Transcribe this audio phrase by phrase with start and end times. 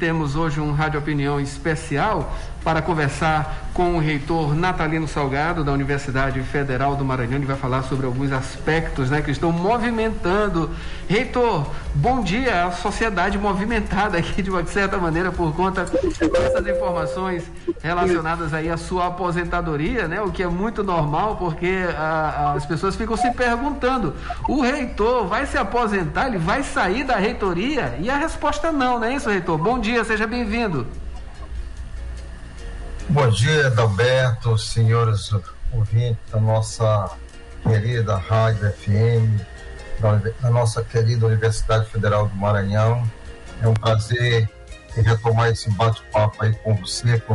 [0.00, 6.40] temos hoje um Rádio Opinião especial para conversar com o reitor Natalino Salgado, da Universidade
[6.42, 7.36] Federal do Maranhão.
[7.36, 10.70] Ele vai falar sobre alguns aspectos né, que estão movimentando.
[11.08, 12.66] Reitor, bom dia.
[12.66, 17.44] A sociedade movimentada aqui, de uma certa maneira, por conta dessas informações
[17.82, 22.96] relacionadas aí à sua aposentadoria, né, o que é muito normal, porque a, as pessoas
[22.96, 24.14] ficam se perguntando:
[24.48, 27.96] o reitor vai se aposentar, ele vai sair da reitoria?
[28.00, 29.56] E a resposta não, não é isso, reitor?
[29.56, 30.86] Bom dia, seja bem-vindo.
[33.10, 35.32] Bom dia, Adalberto, senhores
[35.72, 37.10] ouvintes da nossa
[37.60, 39.40] querida Rádio FM,
[39.98, 43.02] da, da, nossa querida Universidade Federal do Maranhão.
[43.60, 44.48] É um prazer
[44.94, 47.34] retomar esse bate-papo aí com você com,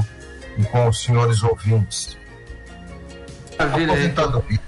[0.58, 2.18] e com os senhores ouvintes.
[3.60, 4.60] Maravilha, aposentadoria,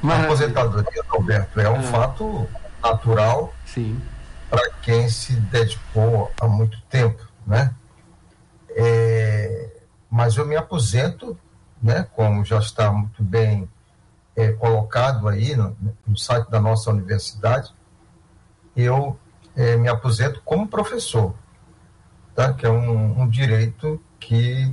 [0.00, 0.26] Maravilha.
[0.26, 1.82] aposentadoria, Adalberto, é um é.
[1.82, 2.48] fato
[2.82, 3.54] natural
[4.48, 7.74] para quem se dedicou há muito tempo, né?
[8.70, 9.73] É,
[10.14, 11.36] mas eu me aposento,
[11.82, 13.68] né, como já está muito bem
[14.36, 15.76] é, colocado aí no,
[16.06, 17.74] no, site da nossa universidade,
[18.76, 19.18] eu
[19.56, 21.34] é, me aposento como professor,
[22.32, 22.52] tá?
[22.52, 24.72] que é um, um direito que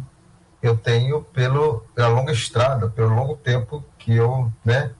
[0.62, 4.92] eu tenho pelo, pela longa estrada, pelo longo tempo que eu né,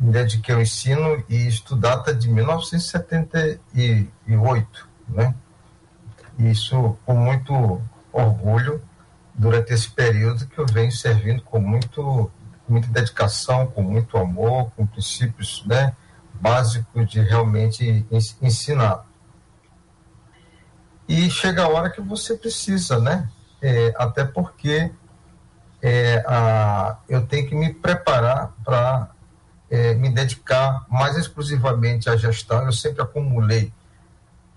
[0.00, 5.34] me dediquei ao ensino e isso data de 1978, né?
[6.38, 8.80] Isso com muito orgulho
[9.34, 12.30] durante esse período que eu venho servindo com muito
[12.68, 15.94] muita dedicação, com muito amor, com princípios né,
[16.40, 18.06] básicos de realmente
[18.40, 19.04] ensinar.
[21.08, 23.28] E chega a hora que você precisa, né?
[23.60, 24.90] É, até porque
[25.82, 29.10] é, a, eu tenho que me preparar para
[29.68, 32.64] é, me dedicar mais exclusivamente à gestão.
[32.64, 33.72] Eu sempre acumulei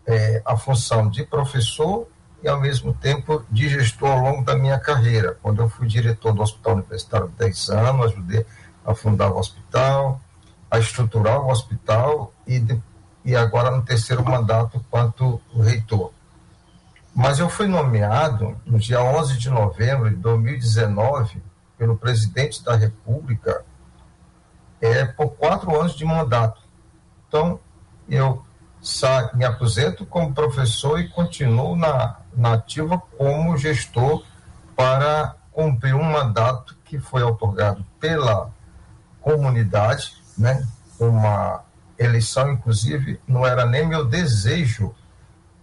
[0.06, 2.08] é, a função de professor
[2.44, 5.38] e, ao mesmo tempo, de gestor ao longo da minha carreira.
[5.42, 8.46] Quando eu fui diretor do Hospital Universitário de 10 anos, ajudei
[8.86, 10.22] a fundar o hospital,
[10.70, 12.64] a estruturar o hospital e,
[13.24, 16.12] e agora no terceiro mandato quanto reitor.
[17.14, 21.42] Mas eu fui nomeado no dia 11 de novembro de 2019
[21.78, 23.64] pelo presidente da República
[24.82, 26.62] é, por quatro anos de mandato.
[27.28, 27.60] Então,
[28.10, 28.44] eu
[29.34, 34.24] me aposento como professor e continuo na, na ativa como gestor
[34.76, 38.52] para cumprir um mandato que foi otorgado pela
[39.22, 40.68] comunidade, né?
[41.00, 41.64] Uma
[41.98, 44.94] eleição, inclusive, não era nem meu desejo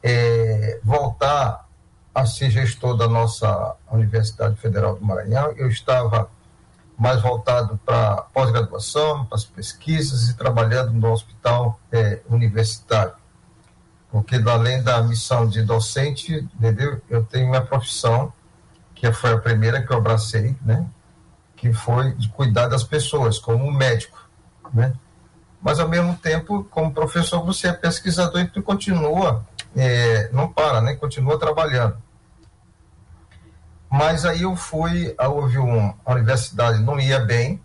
[0.03, 1.69] é, voltar
[2.15, 5.53] a ser gestor da nossa Universidade Federal do Maranhão.
[5.53, 6.28] Eu estava
[6.99, 13.15] mais voltado para pós-graduação, para as pesquisas e trabalhando no hospital é, universitário.
[14.12, 17.00] Porque além da missão de docente, entendeu?
[17.09, 18.31] Eu tenho minha profissão,
[18.95, 20.87] que foi a primeira que eu abracei, né?
[21.56, 24.28] Que foi de cuidar das pessoas, como médico,
[24.71, 24.93] né?
[25.62, 30.83] Mas ao mesmo tempo, como professor, você é pesquisador e tu continua, é, não para,
[30.83, 30.95] né?
[30.95, 31.97] Continua trabalhando.
[33.91, 37.62] Mas aí eu fui, houve um, a universidade não ia bem,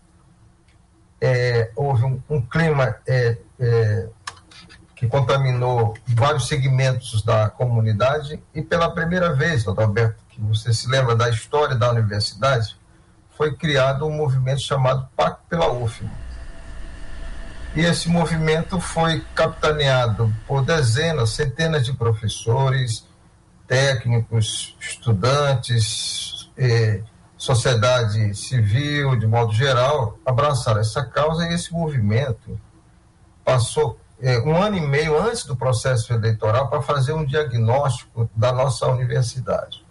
[1.19, 4.09] é, houve um, um clima é, é,
[4.97, 10.89] que contaminou vários segmentos da comunidade e pela primeira vez, doutor Alberto, que você se
[10.89, 12.75] lembra da história da universidade,
[13.37, 16.09] foi criado um movimento chamado Pacto pela UFM.
[17.75, 23.05] E esse movimento foi capitaneado por dezenas, centenas de professores,
[23.67, 27.03] técnicos, estudantes, eh,
[27.37, 32.59] sociedade civil, de modo geral, abraçaram essa causa e esse movimento
[33.45, 33.99] passou
[34.45, 39.85] um ano e meio antes do processo eleitoral para fazer um diagnóstico da nossa universidade.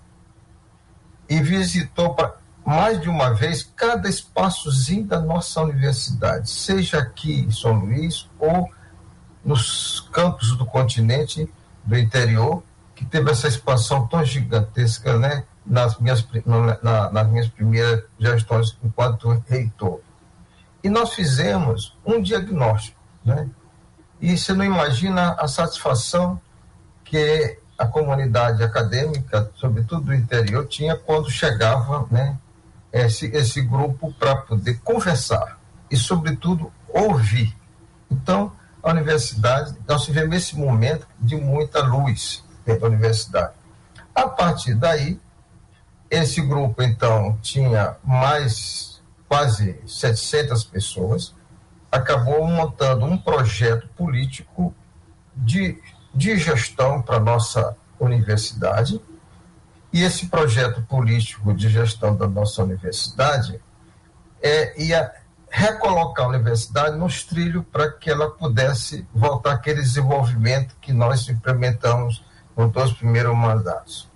[1.29, 2.35] E visitou pra,
[2.65, 8.69] mais de uma vez cada espaçozinho da nossa universidade, seja aqui em São Luís ou
[9.45, 11.49] nos campos do continente
[11.85, 12.65] do interior,
[12.97, 15.45] que teve essa expansão tão gigantesca, né?
[15.65, 16.27] Nas minhas,
[16.83, 20.01] na, nas minhas primeiras gestões enquanto reitor.
[20.83, 23.49] E nós fizemos um diagnóstico, né?
[24.21, 26.41] E você não imagina a satisfação
[27.05, 32.39] que a comunidade acadêmica, sobretudo do interior, tinha quando chegava, né?
[32.93, 35.59] Esse, esse grupo para poder conversar
[35.91, 37.55] e, sobretudo, ouvir.
[38.11, 38.53] Então,
[38.83, 43.53] a universidade, nós tivemos esse momento de muita luz, dentro da universidade.
[44.15, 45.21] A partir daí,
[46.11, 51.35] esse grupo, então, tinha mais quase 700 pessoas,
[51.97, 54.75] acabou montando um projeto político
[55.35, 55.81] de,
[56.15, 59.01] de gestão para nossa universidade,
[59.93, 63.61] e esse projeto político de gestão da nossa universidade
[64.43, 65.11] é, ia
[65.49, 72.23] recolocar a universidade nos trilhos para que ela pudesse voltar àquele desenvolvimento que nós implementamos
[72.55, 74.11] nos dois primeiros mandatos.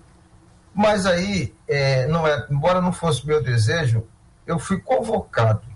[0.73, 4.05] Mas aí, é, não é, embora não fosse meu desejo,
[4.45, 5.70] eu fui convocado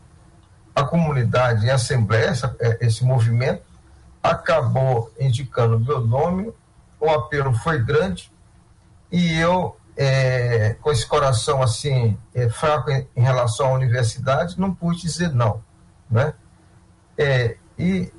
[0.75, 3.63] a comunidade em assembleia, essa, é, esse movimento,
[4.22, 6.54] acabou indicando meu nome,
[7.00, 8.31] o apelo foi grande
[9.12, 14.74] e eu, é, com esse coração assim, é, fraco em, em, relação à universidade, não
[14.74, 15.63] pude dizer não.
[16.10, 16.33] Né?
[17.18, 18.12] É, e,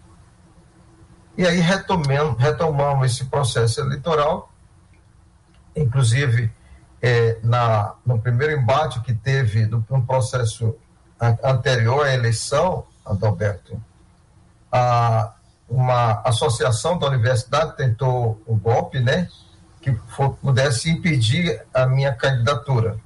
[1.36, 4.50] e aí retomamos, retomamos esse processo eleitoral,
[5.74, 6.50] inclusive
[7.02, 10.74] é, na, no primeiro embate que teve no, no processo
[11.20, 13.80] anterior à eleição, Adalberto,
[14.70, 15.32] a,
[15.68, 19.28] uma associação da universidade tentou o golpe, né?
[19.80, 22.98] Que for, pudesse impedir a minha candidatura.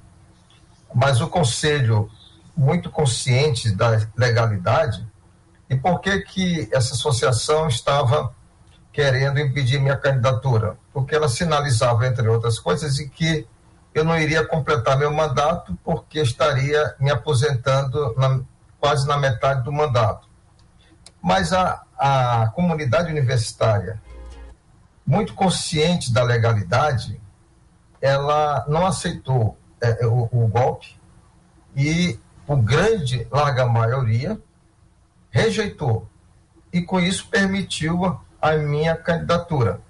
[0.93, 2.09] Mas o conselho,
[2.55, 5.07] muito consciente da legalidade,
[5.69, 8.33] e por que que essa associação estava
[8.91, 10.75] querendo impedir minha candidatura?
[10.91, 13.47] Porque ela sinalizava, entre outras coisas, e que
[13.93, 18.39] eu não iria completar meu mandato porque estaria me aposentando na,
[18.79, 20.29] quase na metade do mandato.
[21.21, 24.01] Mas a, a comunidade universitária,
[25.05, 27.21] muito consciente da legalidade,
[28.01, 30.99] ela não aceitou é, o, o golpe
[31.75, 34.39] e o grande, larga maioria,
[35.29, 36.07] rejeitou.
[36.71, 39.81] E com isso permitiu a minha candidatura.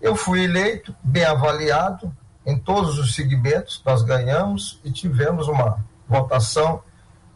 [0.00, 2.14] Eu fui eleito, bem avaliado,
[2.44, 6.82] em todos os segmentos, nós ganhamos e tivemos uma votação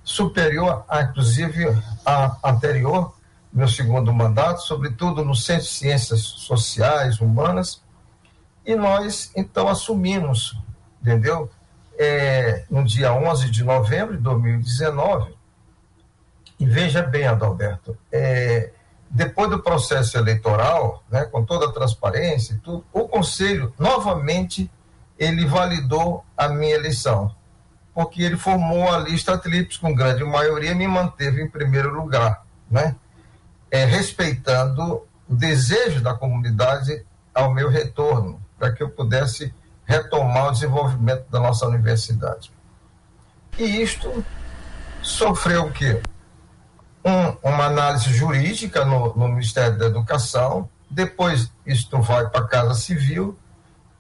[0.03, 1.67] superior, a, inclusive,
[2.05, 3.15] à anterior,
[3.53, 7.83] meu segundo mandato, sobretudo no Centro de Ciências Sociais, Humanas,
[8.65, 10.57] e nós, então, assumimos,
[11.01, 11.51] entendeu?
[11.99, 15.35] É, no dia 11 de novembro de 2019,
[16.59, 18.73] e veja bem, Adalberto, é,
[19.11, 24.71] depois do processo eleitoral, né, com toda a transparência e tudo, o Conselho novamente
[25.19, 27.35] ele validou a minha eleição,
[27.95, 32.45] porque ele formou a lista tríplice com grande maioria e me manteve em primeiro lugar,
[32.71, 32.97] né?
[33.71, 37.05] É, respeitando o desejo da comunidade
[37.35, 39.53] ao meu retorno, para que eu pudesse
[39.85, 42.53] retomar o desenvolvimento da nossa universidade.
[43.59, 44.25] E isto
[45.03, 46.01] sofreu o quê?
[47.05, 52.75] Um, uma análise jurídica no, no Ministério da Educação, depois isto vai para a Casa
[52.75, 53.39] Civil,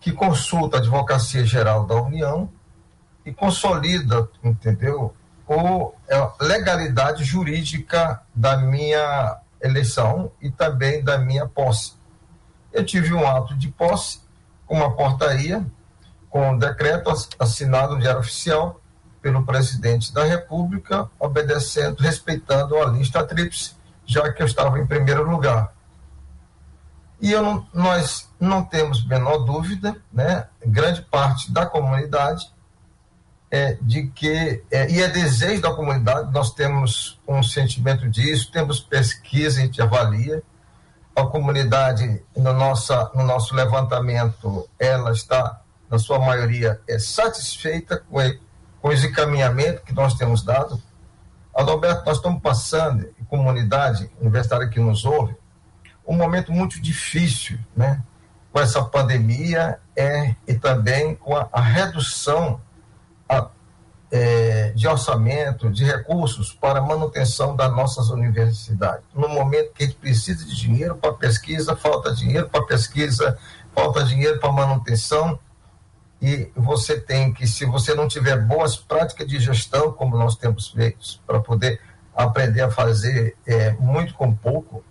[0.01, 2.49] que consulta a Advocacia Geral da União
[3.25, 5.15] e consolida, entendeu,
[5.49, 11.95] a legalidade jurídica da minha eleição e também da minha posse.
[12.73, 14.21] Eu tive um ato de posse
[14.67, 15.65] com uma portaria,
[16.29, 18.81] com um decreto assinado no Diário Oficial
[19.23, 25.29] pelo presidente da República, obedecendo, respeitando a lista tríplice, já que eu estava em primeiro
[25.29, 25.73] lugar.
[27.21, 32.51] E eu não, nós não temos menor dúvida, né, grande parte da comunidade,
[33.51, 38.81] é, de que, é, e é desejo da comunidade, nós temos um sentimento disso, temos
[38.81, 40.43] pesquisa, a gente avalia,
[41.15, 48.19] a comunidade, no, nossa, no nosso levantamento, ela está, na sua maioria, é satisfeita com,
[48.83, 50.83] com encaminhamento que nós temos dado.
[51.55, 55.35] Adalberto, nós estamos passando, comunidade universitária que nos ouve,
[56.07, 58.03] um momento muito difícil, né?
[58.53, 62.61] Com essa pandemia é, e também com a, a redução
[63.29, 63.49] a,
[64.11, 69.05] é, de orçamento, de recursos para manutenção das nossas universidades.
[69.15, 73.37] No momento que a gente precisa de dinheiro para pesquisa, falta dinheiro para pesquisa,
[73.75, 75.39] falta dinheiro para manutenção,
[76.21, 80.69] e você tem que, se você não tiver boas práticas de gestão, como nós temos
[80.69, 81.81] feito, para poder
[82.15, 84.83] aprender a fazer é, muito com pouco,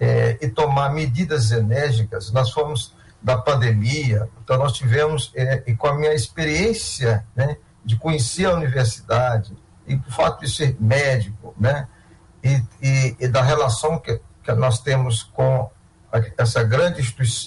[0.00, 2.32] é, e tomar medidas enérgicas.
[2.32, 7.96] Nós fomos da pandemia, então nós tivemos, é, e com a minha experiência né, de
[7.96, 9.54] conhecer a universidade,
[9.86, 11.86] e o fato de ser médico, né,
[12.42, 15.70] e, e, e da relação que, que nós temos com
[16.38, 17.00] essa grande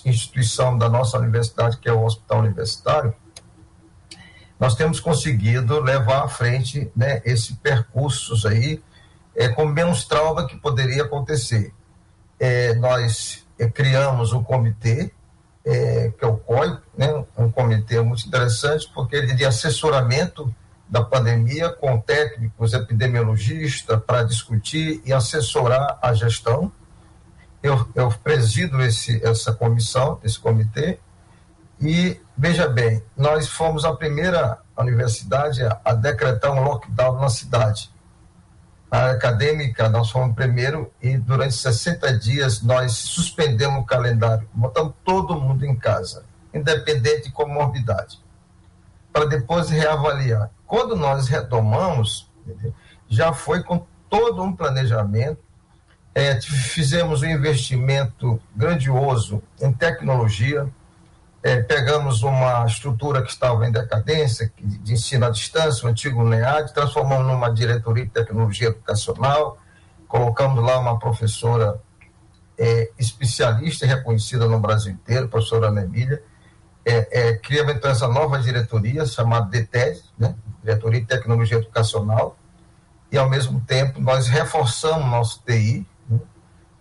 [0.06, 3.14] instituição da nossa universidade, que é o Hospital Universitário,
[4.60, 8.82] nós temos conseguido levar à frente né, esses percursos aí
[9.36, 11.74] é, com menos trauma que poderia acontecer
[12.44, 15.10] é, nós é, criamos um comitê,
[15.64, 20.54] é, que é o COI, né, um comitê muito interessante, porque ele de assessoramento
[20.90, 26.70] da pandemia com técnicos epidemiologistas para discutir e assessorar a gestão.
[27.64, 31.00] Eu, eu presido esse, essa comissão, esse comitê,
[31.80, 37.90] E, veja bem, nós fomos a primeira universidade a, a decretar um lockdown na cidade.
[38.94, 45.66] Acadêmica, nós fomos primeiro e durante 60 dias nós suspendemos o calendário, botamos todo mundo
[45.66, 46.24] em casa,
[46.54, 48.20] independente de comorbidade,
[49.12, 50.52] para depois reavaliar.
[50.68, 52.30] Quando nós retomamos,
[53.10, 55.40] já foi com todo um planejamento,
[56.14, 60.72] é, fizemos um investimento grandioso em tecnologia,
[61.44, 66.74] é, pegamos uma estrutura que estava em decadência, de ensino à distância, o antigo NEAD,
[66.74, 69.58] transformamos numa diretoria de tecnologia educacional,
[70.08, 71.82] colocamos lá uma professora
[72.58, 76.24] é, especialista e reconhecida no Brasil inteiro, a professora Ana Emília,
[76.86, 80.36] é, é, criamos então essa nova diretoria chamada DTED, né?
[80.62, 82.38] Diretoria de Tecnologia Educacional,
[83.12, 86.20] e ao mesmo tempo nós reforçamos nosso TI, né?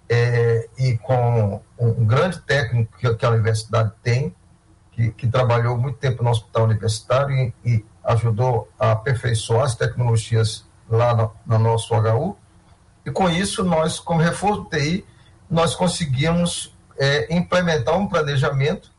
[0.08, 4.32] é, e com um grande técnico que, que a universidade tem,
[4.92, 10.64] que, que trabalhou muito tempo no hospital universitário e, e ajudou a aperfeiçoar as tecnologias
[10.88, 12.36] lá no, no, nosso HU.
[13.04, 15.04] E com isso, nós, como reforço do TI,
[15.50, 18.92] nós conseguimos é, implementar um planejamento.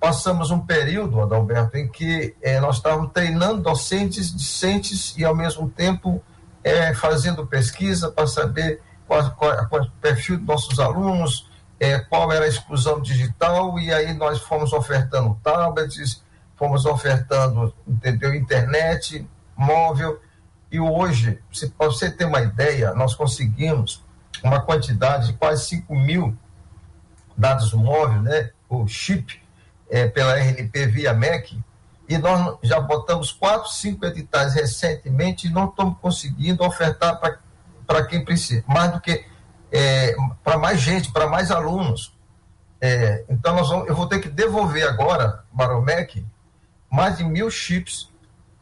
[0.00, 5.68] Passamos um período, Adalberto, em que é, nós estávamos treinando docentes, discentes e, ao mesmo
[5.68, 6.22] tempo,
[6.62, 11.47] é, fazendo pesquisa para saber qual, qual, qual é o perfil dos nossos alunos,
[11.80, 16.22] é, qual era a exclusão digital, e aí nós fomos ofertando tablets,
[16.56, 20.20] fomos ofertando, entendeu, internet, móvel,
[20.70, 21.40] e hoje,
[21.76, 24.04] para você ter uma ideia, nós conseguimos
[24.42, 26.36] uma quantidade de quase 5 mil
[27.36, 29.40] dados móveis, né, o chip,
[29.88, 31.58] é, pela RNP via MEC,
[32.08, 37.20] e nós já botamos quatro, cinco editais recentemente e não estamos conseguindo ofertar
[37.86, 39.24] para quem precisa, mais do que
[39.72, 42.16] é, para mais gente, para mais alunos.
[42.80, 46.24] É, então, vamos, eu vou ter que devolver agora, Baromec,
[46.90, 48.08] mais de mil chips,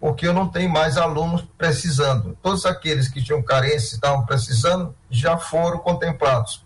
[0.00, 2.36] porque eu não tenho mais alunos precisando.
[2.42, 6.64] Todos aqueles que tinham carência estavam precisando já foram contemplados.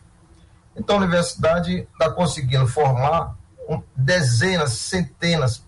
[0.77, 3.35] Então, a universidade está conseguindo formar
[3.69, 5.65] um, dezenas, centenas,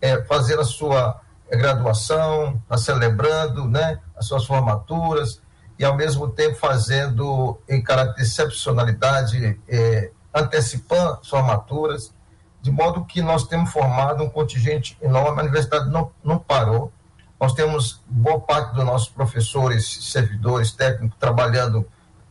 [0.00, 5.40] é, fazer a sua graduação, tá celebrando né, as suas formaturas,
[5.78, 12.12] e ao mesmo tempo fazendo em caráter de excepcionalidade, é, antecipando formaturas,
[12.60, 16.92] de modo que nós temos formado um contingente enorme, a universidade não, não parou,
[17.40, 21.84] nós temos boa parte dos nossos professores, servidores, técnicos trabalhando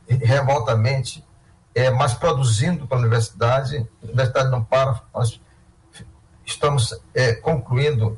[0.07, 1.25] remotamente,
[1.75, 5.41] é, mas produzindo para a universidade, a universidade não para, nós
[6.45, 8.17] estamos é, concluindo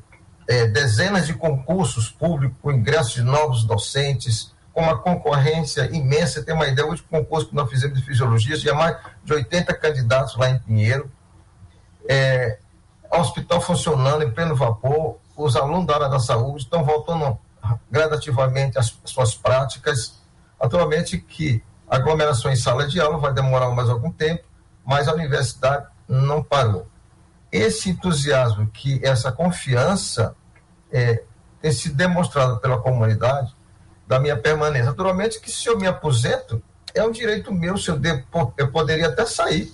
[0.74, 6.44] dezenas de concursos públicos, ingressos de novos docentes, com uma concorrência imensa.
[6.44, 9.74] Tem uma ideia, o último concurso que nós fizemos de fisiologia, tinha mais de 80
[9.76, 11.10] candidatos lá em Pinheiro.
[12.10, 12.58] É,
[13.12, 17.38] hospital funcionando em pleno vapor, os alunos da área da saúde estão voltando
[17.90, 20.20] gradativamente às suas práticas.
[20.60, 24.44] Atualmente que aglomeração em sala de aula vai demorar mais algum tempo,
[24.84, 26.88] mas a universidade não parou.
[27.52, 30.36] Esse entusiasmo, que essa confiança
[30.92, 31.24] é,
[31.62, 33.54] tem sido demonstrada pela comunidade,
[34.14, 34.86] da minha permanência.
[34.86, 36.62] Naturalmente que se eu me aposento,
[36.94, 39.74] é um direito meu, se eu, depo, eu poderia até sair,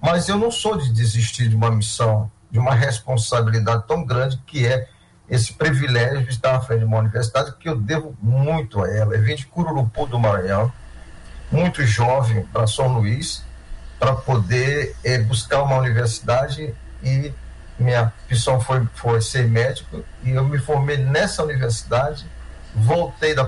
[0.00, 4.64] mas eu não sou de desistir de uma missão, de uma responsabilidade tão grande que
[4.64, 4.86] é
[5.28, 9.16] esse privilégio de estar à frente de uma universidade que eu devo muito a ela.
[9.16, 10.72] Eu vim de Cururupu do Maranhão,
[11.50, 13.42] muito jovem para São Luís,
[13.98, 17.32] para poder é, buscar uma universidade e
[17.76, 22.24] minha opção foi, foi ser médico e eu me formei nessa universidade
[22.74, 23.44] voltei da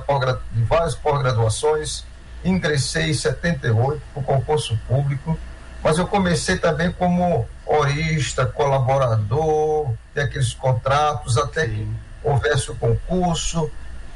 [0.53, 2.05] de várias pós-graduações,
[2.45, 5.39] ingressei em 78 para o concurso público,
[5.83, 11.89] mas eu comecei também como horista, colaborador, tem aqueles contratos, até que
[12.23, 13.71] houvesse o concurso,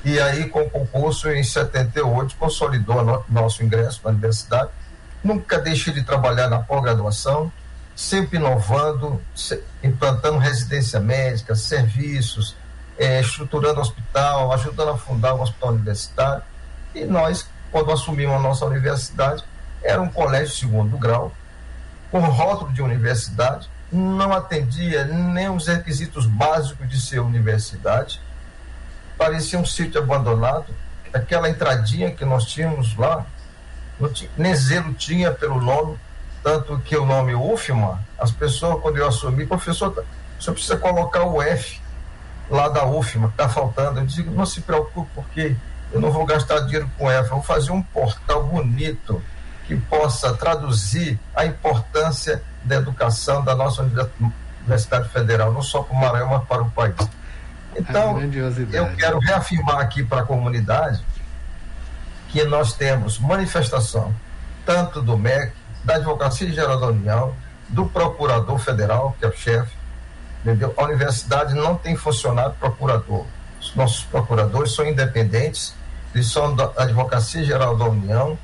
[0.04, 4.70] e aí com o concurso em 78 consolidou no, nosso ingresso na universidade.
[5.22, 7.52] Nunca deixei de trabalhar na pós-graduação,
[7.94, 9.20] sempre inovando,
[9.82, 12.56] implantando residência médica, serviços,
[13.00, 16.42] é, estruturando o hospital, ajudando a fundar o hospital universitário.
[16.95, 19.42] E nós, quando assumimos a nossa universidade,
[19.83, 21.33] era um colégio segundo grau,
[22.11, 28.21] com rótulo de universidade, não atendia nem os requisitos básicos de ser universidade,
[29.16, 30.66] parecia um sítio abandonado,
[31.11, 33.25] aquela entradinha que nós tínhamos lá,
[34.12, 35.99] tinha, nem zelo tinha pelo nome,
[36.42, 40.04] tanto que o nome UFMA, as pessoas, quando eu assumi, professor,
[40.38, 41.79] você precisa colocar o F
[42.50, 44.00] lá da UFMA, que está faltando.
[44.00, 45.57] Eu digo, não se preocupe, porque
[45.92, 49.23] eu não vou gastar dinheiro com ela, vou fazer um portal bonito
[49.66, 53.83] que possa traduzir a importância da educação da nossa
[54.62, 56.97] Universidade Federal, não só para o Maranhão, mas para o país.
[57.76, 58.21] Então,
[58.73, 61.00] eu quero reafirmar aqui para a comunidade
[62.28, 64.12] que nós temos manifestação
[64.66, 65.52] tanto do MEC,
[65.85, 67.35] da Advocacia Geral da União,
[67.69, 69.73] do Procurador Federal, que é o chefe,
[70.40, 70.75] entendeu?
[70.76, 73.25] A universidade não tem funcionário procurador.
[73.61, 75.75] Os nossos procuradores são independentes,
[76.14, 78.38] eles são da Advocacia Geral da União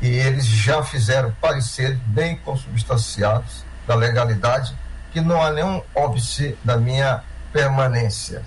[0.00, 4.76] e eles já fizeram parecer bem consubstanciados da legalidade,
[5.12, 8.42] que não há nenhum óbice da minha permanência.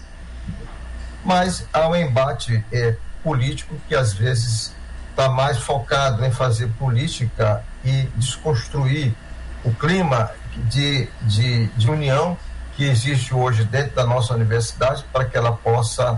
[1.24, 4.74] Mas há um embate é, político que às vezes
[5.10, 9.14] está mais focado em fazer política e desconstruir
[9.64, 10.32] o clima
[10.70, 12.38] de, de, de união
[12.80, 16.18] que existe hoje dentro da nossa universidade para que ela possa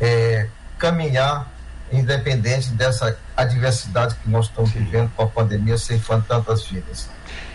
[0.00, 1.46] é, caminhar
[1.92, 7.10] independente dessa adversidade que nós estamos vivendo com a pandemia, ceifando tantas vidas.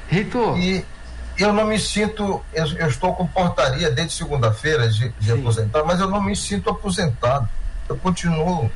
[0.08, 0.56] Reitor.
[0.56, 0.86] E
[1.36, 6.00] eu não me sinto, eu, eu estou com portaria desde segunda-feira de, de aposentar, mas
[6.00, 7.50] eu não me sinto aposentado.
[7.90, 8.70] Eu continuo.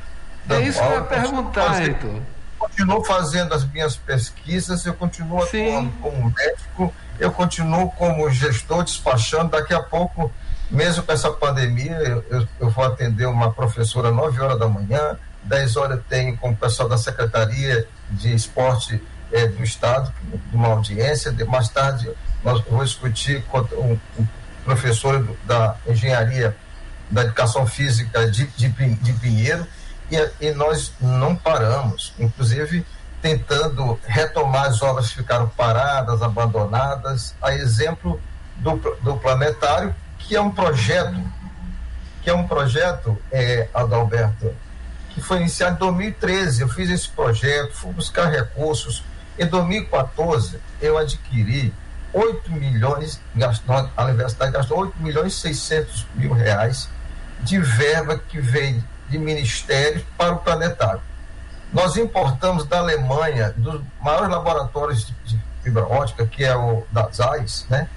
[0.49, 2.19] É isso que eu ia perguntar, Reitor.
[2.57, 6.91] Continuo fazendo as minhas pesquisas, eu continuo atuando como médico,
[7.21, 9.51] eu continuo como gestor, despachando.
[9.51, 10.31] Daqui a pouco,
[10.71, 11.95] mesmo com essa pandemia,
[12.31, 16.55] eu, eu, vou atender uma professora 9 horas da manhã, 10 horas tenho com o
[16.55, 18.99] pessoal da Secretaria de Esporte
[19.31, 20.11] é, do Estado,
[20.51, 21.31] uma audiência.
[21.31, 22.09] De, mais tarde,
[22.43, 24.27] nós vou discutir com um, um
[24.65, 26.57] professor da Engenharia
[27.11, 29.67] da Educação Física de, de, de Pinheiro,
[30.09, 32.83] e, e nós não paramos, inclusive
[33.21, 38.19] tentando retomar as obras que ficaram paradas, abandonadas, a exemplo
[38.57, 41.21] do, do planetário, que é um projeto,
[42.23, 44.53] que é um projeto, é, Adalberto,
[45.09, 46.61] que foi iniciado em 2013.
[46.61, 49.03] Eu fiz esse projeto, fui buscar recursos.
[49.37, 51.73] Em 2014, eu adquiri
[52.13, 56.89] 8 milhões, gastou, a universidade gastou 8 milhões e 600 mil reais
[57.39, 61.01] de verba que veio de ministérios para o planetário.
[61.71, 67.65] Nós importamos da Alemanha, dos maiores laboratórios de fibra ótica, que é o da ZAIS,
[67.69, 67.87] né?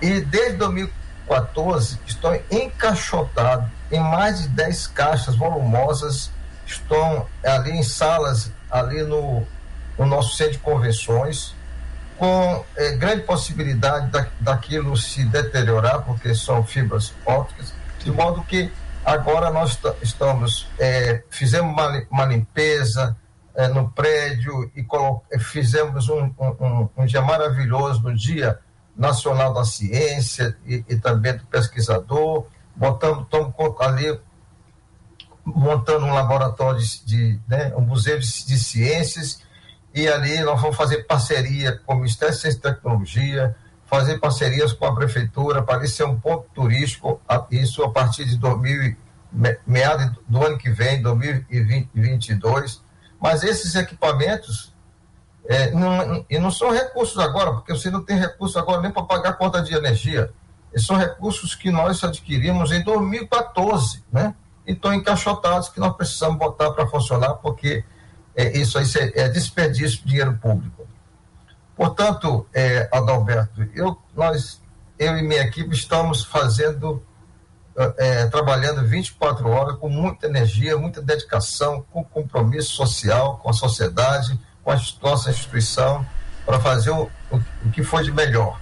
[0.00, 6.30] E desde 2014 estão encaixotados em mais de 10 caixas volumosas,
[6.66, 9.46] estão ali em salas, ali no,
[9.98, 11.54] no nosso centro de convenções,
[12.16, 18.72] com é, grande possibilidade da, daquilo se deteriorar, porque são fibras ópticas, de modo que
[19.06, 23.16] agora nós estamos, é, fizemos uma, uma limpeza
[23.54, 28.58] é, no prédio e fizemos um, um, um, dia maravilhoso no Dia
[28.96, 33.26] Nacional da Ciência e, e também do pesquisador, botamos,
[33.80, 34.20] ali
[35.44, 39.40] montando um laboratório de, de né, um museu de, de, ciências
[39.94, 44.72] e ali nós vamos fazer parceria com o Ministério de Ciência e Tecnologia, fazer parcerias
[44.72, 47.20] com a prefeitura para isso ser um ponto turístico,
[47.50, 48.96] isso a partir de 2000,
[49.66, 52.82] meados do ano que vem, 2022.
[53.20, 54.74] Mas esses equipamentos
[55.48, 59.04] é, não, e não são recursos agora, porque você não tem recurso agora nem para
[59.04, 60.30] pagar a conta de energia.
[60.76, 64.34] São recursos que nós adquirimos em 2014, né?
[64.66, 67.84] E estão encaixotados que nós precisamos botar para funcionar, porque
[68.34, 70.85] é, isso aí é desperdício de dinheiro público.
[71.76, 74.62] Portanto, é, Adalberto, eu, nós,
[74.98, 77.02] eu e minha equipe estamos fazendo,
[77.98, 84.40] é, trabalhando 24 horas com muita energia, muita dedicação, com compromisso social com a sociedade,
[84.64, 86.04] com a nossa instituição,
[86.46, 87.36] para fazer o, o,
[87.66, 88.58] o que foi de melhor.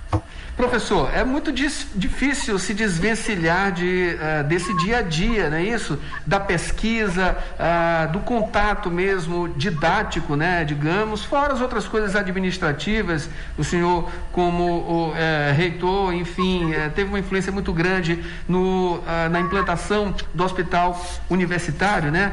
[0.56, 5.98] Professor, é muito difícil se desvencilhar de, uh, desse dia a dia, não é isso?
[6.24, 10.64] Da pesquisa, uh, do contato mesmo didático, né?
[10.64, 13.28] Digamos, fora as outras coisas administrativas.
[13.58, 15.14] O senhor, como uh,
[15.56, 22.32] reitor, enfim, eh, teve uma influência muito grande no, na implantação do hospital universitário, né?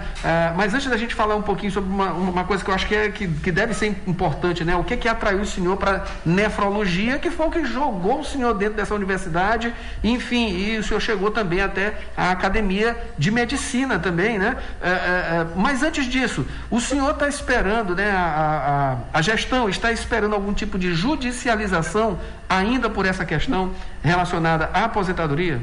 [0.55, 2.95] mas antes da gente falar um pouquinho sobre uma, uma coisa que eu acho que,
[2.95, 4.75] é, que, que deve ser importante, né?
[4.75, 8.53] O que, que atraiu o senhor para nefrologia, que foi o que jogou o senhor
[8.53, 14.37] dentro dessa universidade, enfim, e o senhor chegou também até a academia de medicina também,
[14.37, 14.57] né?
[14.81, 18.11] É, é, é mas antes disso, o senhor está esperando, né?
[18.11, 22.19] A, a, a gestão está esperando algum tipo de judicialização
[22.49, 23.71] ainda por essa questão
[24.03, 25.61] relacionada à aposentadoria?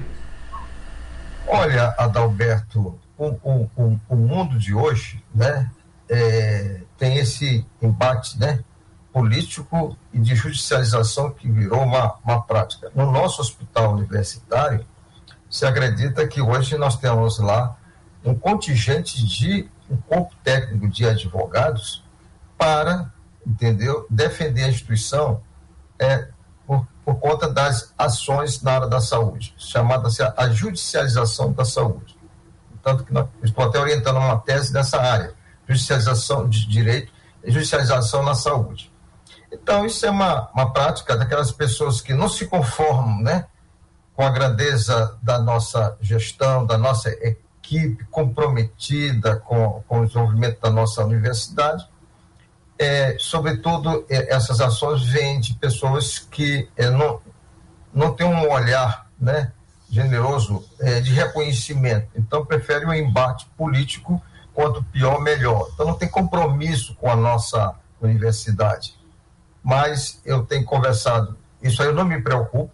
[1.47, 5.71] Olha, Adalberto, o, o, o, o mundo de hoje, né?
[6.11, 8.61] É, tem esse embate, né?
[9.19, 12.89] Político e de judicialização que virou uma, uma prática.
[12.95, 14.87] No nosso hospital universitário,
[15.51, 17.77] se acredita que hoje nós temos lá
[18.25, 22.05] um contingente de um corpo técnico de advogados
[22.57, 23.13] para,
[23.45, 25.43] entendeu, defender a instituição
[25.99, 26.29] é,
[26.65, 32.17] por, por conta das ações na área da saúde, chamada a judicialização da saúde.
[32.85, 35.35] Tanto que estou até orientando uma tese nessa área,
[35.67, 38.93] judicialização de direito e judicialização na saúde.
[39.51, 43.47] Então, isso é uma, uma prática daquelas pessoas que não se conformam né,
[44.15, 50.71] com a grandeza da nossa gestão, da nossa equipe comprometida com, com o desenvolvimento da
[50.71, 51.89] nossa universidade.
[52.79, 57.21] É, sobretudo, é, essas ações vêm de pessoas que é, não,
[57.93, 59.53] não têm um olhar né,
[59.91, 65.71] generoso é, de reconhecimento, então preferem o um embate político quanto pior, melhor.
[65.73, 68.98] Então, não tem compromisso com a nossa universidade
[69.63, 72.71] mas eu tenho conversado, isso aí eu não me preocupo,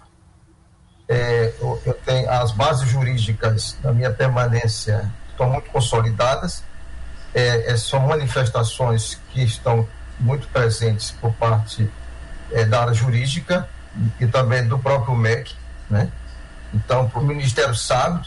[1.08, 6.64] é, eu, eu, tenho as bases jurídicas da minha permanência estão muito consolidadas,
[7.34, 9.86] é, é, são manifestações que estão
[10.18, 11.90] muito presentes por parte
[12.52, 13.68] é, da área jurídica
[14.20, 15.54] e também do próprio MEC,
[15.90, 16.10] né?
[16.72, 18.26] Então, o Ministério sabe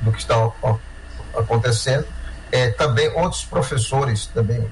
[0.00, 0.34] do que está
[1.36, 2.06] acontecendo,
[2.52, 4.70] é, também outros professores, também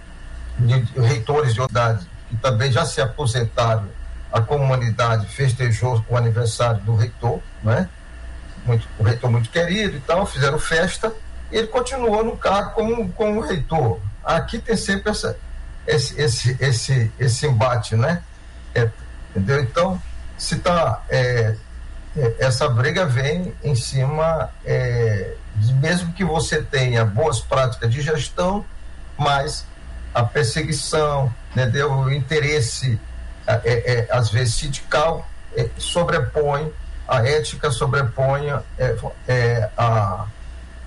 [0.97, 3.88] reitores de idade que também já se aposentaram,
[4.33, 7.88] a comunidade festejou o aniversário do reitor, né?
[8.64, 11.12] Muito, o reitor muito querido e tal, fizeram festa,
[11.51, 13.99] e ele continuou no cargo como, como reitor.
[14.23, 15.38] Aqui tem sempre essa,
[15.87, 18.23] esse, esse, esse, esse embate, né?
[18.75, 18.91] É,
[19.31, 19.62] entendeu?
[19.62, 20.01] Então,
[20.37, 21.55] se tá, é,
[22.17, 25.35] é, essa briga vem em cima, é,
[25.81, 28.64] mesmo que você tenha boas práticas de gestão,
[29.17, 29.64] mas
[30.14, 31.92] a perseguição, entendeu?
[31.92, 32.99] o interesse,
[33.47, 36.73] é, é, às vezes, sindical, é, sobrepõe,
[37.07, 40.27] a ética sobrepõe, é, é, a,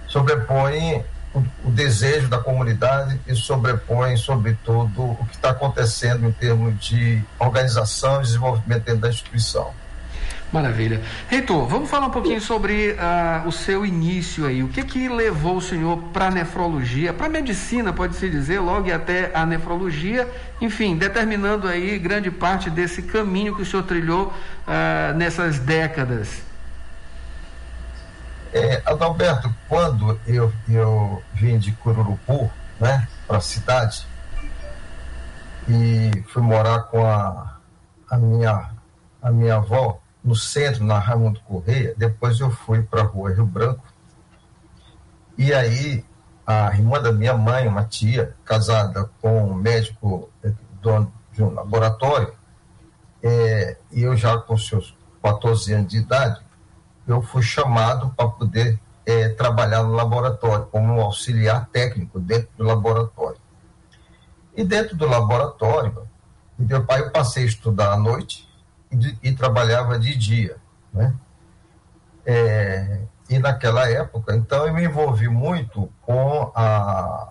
[0.07, 1.03] sobrepõe
[1.33, 7.23] o, o, desejo da comunidade e sobrepõe, sobretudo, o que está acontecendo em termos de
[7.39, 9.73] organização e desenvolvimento dentro da instituição.
[10.51, 11.01] Maravilha.
[11.29, 14.61] Reitor, vamos falar um pouquinho sobre uh, o seu início aí.
[14.61, 18.87] O que que levou o senhor para a nefrologia, para a medicina, pode-se dizer, logo
[18.87, 24.27] e até a nefrologia, enfim, determinando aí grande parte desse caminho que o senhor trilhou
[24.27, 26.41] uh, nessas décadas?
[28.53, 34.05] É, Adalberto, quando eu, eu vim de Cururupu, né, para a cidade,
[35.69, 37.55] e fui morar com a,
[38.09, 38.71] a, minha,
[39.21, 41.93] a minha avó, no centro, na Raimundo Correia.
[41.97, 43.83] Depois eu fui para a rua Rio Branco.
[45.37, 46.05] E aí,
[46.45, 51.53] a irmã da minha mãe, uma tia, casada com um médico eh, dono de um
[51.53, 52.33] laboratório,
[53.23, 56.41] é, e eu já com seus 14 anos de idade,
[57.07, 62.63] eu fui chamado para poder é, trabalhar no laboratório, como um auxiliar técnico dentro do
[62.63, 63.39] laboratório.
[64.55, 66.07] E dentro do laboratório,
[66.57, 68.47] meu pai, eu passei a estudar à noite,
[68.91, 70.57] de, e trabalhava de dia,
[70.93, 71.13] né?
[72.25, 77.29] É, e naquela época, então eu me envolvi muito com a,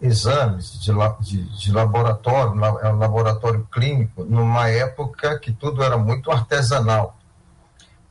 [0.00, 7.16] exames de, de, de laboratório, é laboratório clínico, numa época que tudo era muito artesanal.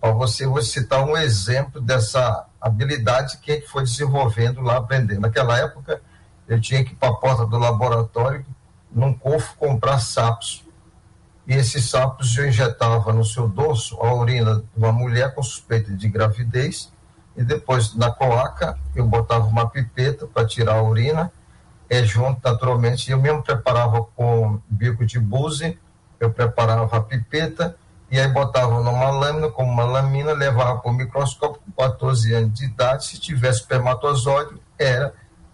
[0.02, 5.21] Para você, vou citar um exemplo dessa habilidade que a gente foi desenvolvendo lá, aprendendo.
[5.21, 6.02] Naquela época,
[6.47, 8.45] eu tinha que ir para a porta do laboratório,
[8.91, 10.63] num cofre, comprar sapos
[11.45, 15.91] e esses sapos eu injetava no seu dorso a urina de uma mulher com suspeita
[15.91, 16.91] de gravidez
[17.36, 21.32] e depois na cloaca eu botava uma pipeta para tirar a urina
[21.89, 25.77] é, junto naturalmente eu mesmo preparava com bico de buze
[26.19, 27.75] eu preparava a pipeta
[28.10, 32.53] e aí botava numa lâmina como uma lamina levava para o microscópio com 14 anos
[32.53, 35.13] de idade se tivesse espermatozoide era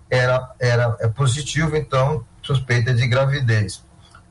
[0.10, 3.84] era era é positivo então suspeita de gravidez.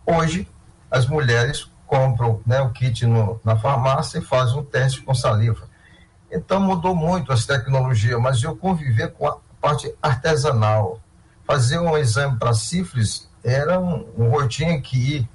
[0.05, 0.49] Hoje
[0.90, 5.66] as mulheres compram né, o kit no, na farmácia e fazem um teste com saliva.
[6.31, 11.01] Então mudou muito as tecnologias, mas eu conviver com a parte artesanal.
[11.46, 15.29] Fazer um exame para sífilis era um, um rotinho que ir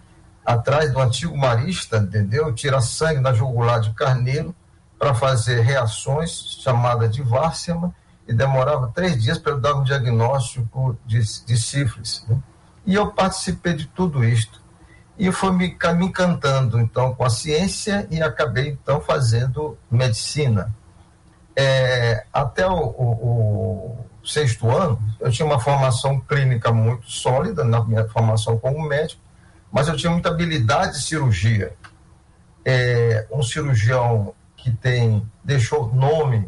[0.45, 2.53] atrás do antigo marista, entendeu?
[2.53, 4.53] Tirar sangue na jugular de carneiro
[4.99, 7.93] para fazer reações, chamada de vársema,
[8.27, 12.23] e demorava três dias para dar um diagnóstico de, de sífilis.
[12.27, 12.37] Né?
[12.85, 14.62] E eu participei de tudo isto
[15.17, 20.73] e foi me, me encantando então com a ciência e acabei então fazendo medicina.
[21.56, 27.84] É, até o, o, o, sexto ano, eu tinha uma formação clínica muito sólida na
[27.84, 29.21] minha formação como médico,
[29.71, 31.76] mas eu tinha muita habilidade de cirurgia.
[32.65, 36.47] É, um cirurgião que tem deixou nome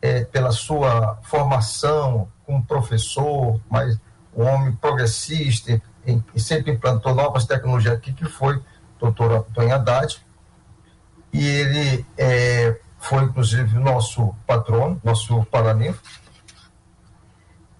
[0.00, 3.98] é, pela sua formação como professor, mas
[4.34, 5.82] um homem progressista,
[6.34, 8.64] e sempre implantou novas tecnologias aqui, que foi o
[8.98, 10.24] doutor Antônio Haddad.
[11.32, 16.02] e ele é, foi, inclusive, nosso patrono, nosso paraninfo,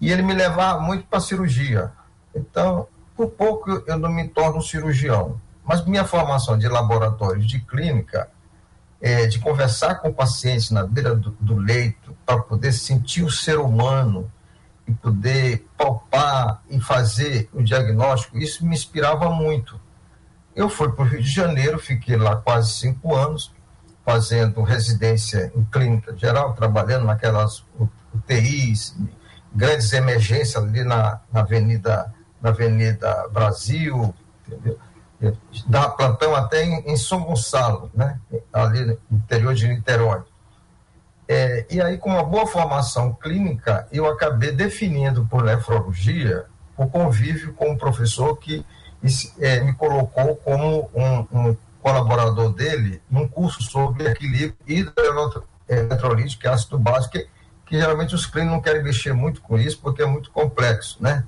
[0.01, 1.93] e ele me levava muito para cirurgia.
[2.35, 8.29] Então, por pouco eu não me torno cirurgião, mas minha formação de laboratório, de clínica,
[9.01, 13.59] é, de conversar com pacientes na beira do, do leito, para poder sentir o ser
[13.59, 14.31] humano
[14.91, 19.81] e poder palpar e fazer o diagnóstico, isso me inspirava muito.
[20.55, 23.55] Eu fui para o Rio de Janeiro, fiquei lá quase cinco anos,
[24.05, 27.65] fazendo residência em clínica geral, trabalhando naquelas
[28.13, 28.97] UTIs,
[29.55, 34.15] grandes emergências ali na, na Avenida na Avenida Brasil,
[34.47, 34.79] entendeu?
[35.67, 38.19] Dá plantão até em, em São Gonçalo, né?
[38.51, 40.23] ali no interior de Niterói.
[41.33, 47.53] É, e aí, com uma boa formação clínica, eu acabei definindo por nefrologia o convívio
[47.55, 48.67] com um professor que
[49.39, 56.77] é, me colocou como um, um, colaborador dele num curso sobre equilíbrio hidroeletrolítico e ácido
[56.77, 57.29] básico, que,
[57.65, 61.23] que, geralmente os clínicos não querem mexer muito com isso porque é muito complexo, né?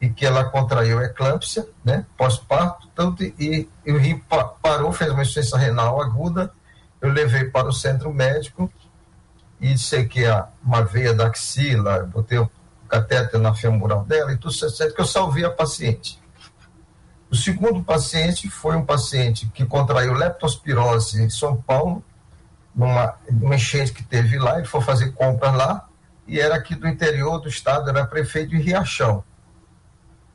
[0.01, 4.19] e que ela contraiu eclâmpsia, né, pós-parto, tanto e, e o rim
[4.63, 6.51] parou, fez uma insuficiência renal aguda,
[7.03, 8.73] eu levei para o centro médico,
[9.61, 10.25] e sequei
[10.65, 12.51] uma veia da axila, botei o
[12.89, 16.19] catéter na femoral dela e tudo certo, que eu salvei a paciente.
[17.31, 22.03] O segundo paciente foi um paciente que contraiu leptospirose em São Paulo,
[22.79, 25.89] numa, numa enchente que teve lá, ele foi fazer compras lá,
[26.29, 29.25] e era aqui do interior do estado, era prefeito de Riachão.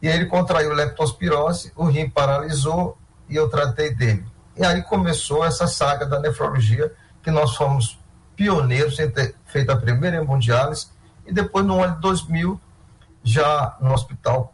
[0.02, 2.98] E ele contraiu leptospirose, o rim paralisou
[3.30, 4.26] e eu tratei dele.
[4.58, 7.98] E aí começou essa saga da nefrologia, que nós fomos
[8.36, 10.88] pioneiros em ter feito a primeira hemodiálise
[11.26, 12.60] e depois no ano de 2000
[13.24, 14.54] já no hospital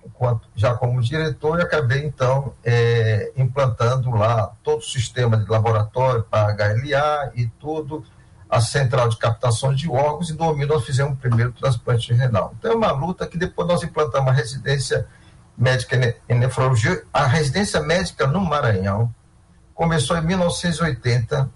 [0.56, 7.32] já como diretor acabei então é, implantando lá todo o sistema de laboratório para HLA
[7.36, 8.06] e tudo
[8.50, 12.54] a central de captação de órgãos e em 2000 nós fizemos o primeiro transplante renal
[12.60, 15.08] então é uma luta que depois nós implantamos a residência
[15.58, 19.14] médica em nefrologia a residência médica no Maranhão
[19.74, 21.50] começou em 1980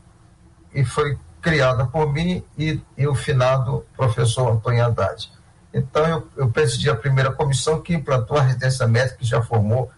[0.73, 5.29] e foi criada por mim e, e o finado professor Antônio Haddad.
[5.73, 9.91] Então, eu, eu presidi a primeira comissão que implantou a residência médica, que já formou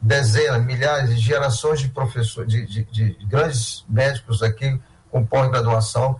[0.00, 6.18] dezenas, milhares de gerações de professores, de, de, de grandes médicos aqui com pós-graduação.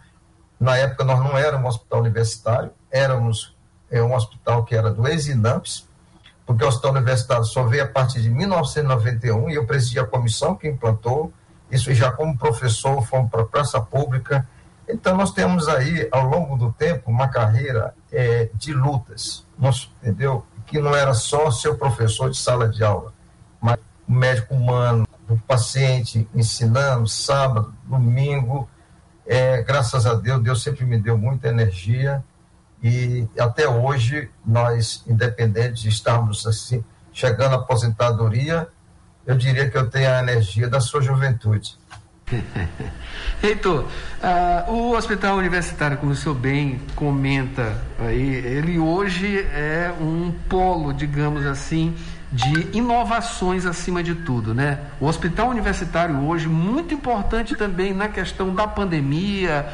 [0.58, 3.54] Na época, nós não éramos um hospital universitário, éramos
[3.90, 5.88] é, um hospital que era do ex-INAMPS,
[6.46, 10.54] porque o hospital universitário só veio a partir de 1991 e eu presidi a comissão
[10.54, 11.32] que implantou
[11.70, 14.46] isso já como professor, fomos para a praça pública.
[14.88, 19.46] Então, nós temos aí, ao longo do tempo, uma carreira é, de lutas,
[20.02, 20.44] entendeu?
[20.66, 23.12] Que não era só ser professor de sala de aula,
[23.60, 28.68] mas o médico humano, o paciente, ensinando sábado, domingo.
[29.26, 32.22] É, graças a Deus, Deus sempre me deu muita energia
[32.82, 38.68] e até hoje nós, independente de estarmos assim, chegando à aposentadoria,
[39.24, 41.78] eu diria que eu tenho a energia da sua juventude.
[43.42, 43.84] Heitor,
[44.22, 50.92] uh, o hospital universitário, como o senhor bem comenta aí, ele hoje é um polo,
[50.92, 51.94] digamos assim,
[52.34, 54.80] de inovações acima de tudo, né?
[55.00, 59.64] O hospital universitário hoje, muito importante também na questão da pandemia,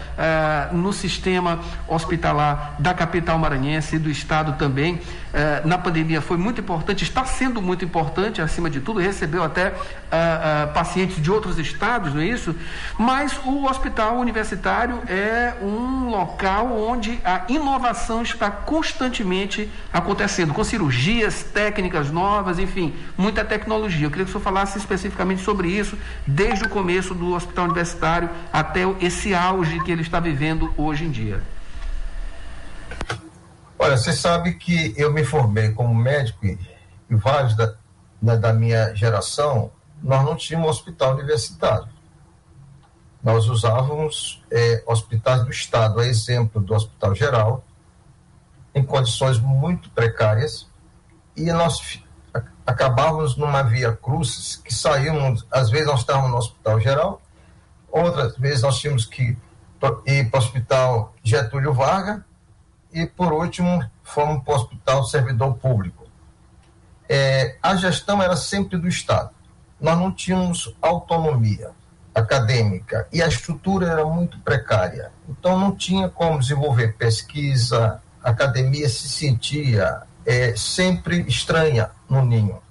[0.71, 4.97] uh, no sistema hospitalar da capital maranhense e do estado também.
[4.97, 9.69] Uh, na pandemia foi muito importante, está sendo muito importante acima de tudo, recebeu até
[9.69, 12.55] uh, pacientes de outros estados, não é isso?
[12.99, 21.43] Mas o hospital universitário é um local onde a inovação está constantemente acontecendo, com cirurgias,
[21.43, 24.07] técnicas novas, enfim, muita tecnologia.
[24.07, 28.29] Eu queria que o senhor falasse especificamente sobre isso, desde o começo do hospital universitário
[28.53, 31.43] até esse auge que ele está vivendo hoje em dia.
[33.79, 36.59] Olha, você sabe que eu me formei como médico e,
[37.09, 37.75] vários da,
[38.21, 39.71] da, da minha geração,
[40.03, 41.89] nós não tínhamos hospital universitário.
[43.23, 47.65] Nós usávamos é, hospitais do Estado, a exemplo do Hospital Geral,
[48.75, 50.69] em condições muito precárias,
[51.37, 52.03] e nós
[52.71, 57.23] acabávamos numa via cruzes que saímos, às vezes nós estávamos no Hospital Geral,
[57.91, 59.37] outras vezes nós tínhamos que
[60.07, 62.21] ir para o Hospital Getúlio Vargas,
[62.93, 66.07] e por último fomos para o Hospital Servidor Público.
[67.09, 69.31] É, a gestão era sempre do Estado.
[69.81, 71.73] Nós não tínhamos autonomia
[72.15, 75.11] acadêmica e a estrutura era muito precária.
[75.29, 82.63] Então não tinha como desenvolver pesquisa, a academia se sentia é, sempre estranha no ninho.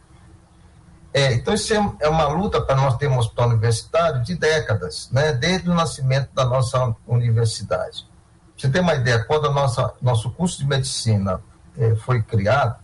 [1.14, 5.10] É, então, isso é, é uma luta para nós termos um hospital universitário de décadas,
[5.12, 8.08] né, desde o nascimento da nossa universidade.
[8.56, 11.42] Você tem uma ideia, quando o nosso curso de medicina
[11.78, 12.80] é, foi criado,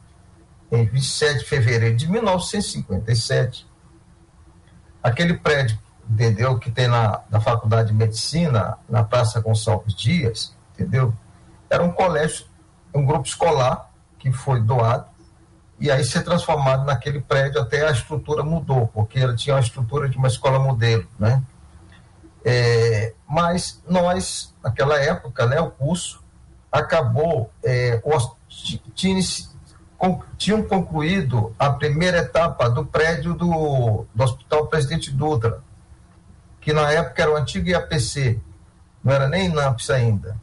[0.69, 3.65] em 27 de fevereiro de 1957,
[5.01, 6.59] aquele prédio entendeu?
[6.59, 11.11] Que tem na, na Faculdade de Medicina, na Praça Gonçalves Dias, entendeu?
[11.67, 12.45] Era um colégio,
[12.93, 13.89] um grupo escolar
[14.25, 15.05] que foi doado
[15.79, 20.09] e aí ser transformado naquele prédio até a estrutura mudou, porque ele tinha a estrutura
[20.09, 21.43] de uma escola modelo, né?
[22.43, 26.23] É, mas nós, naquela época, né, o curso
[26.71, 28.01] acabou, é,
[28.95, 29.19] tinha,
[30.37, 35.61] tinham concluído a primeira etapa do prédio do, do Hospital Presidente Dutra,
[36.61, 38.39] que na época era o antigo IAPC,
[39.03, 40.35] não era nem INAPS ainda.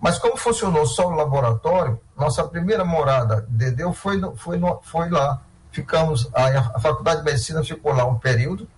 [0.00, 5.40] Mas como funcionou só o laboratório, nossa primeira morada de Dedeu foi, foi, foi lá.
[5.72, 8.68] Ficamos, a, a Faculdade de Medicina ficou lá um período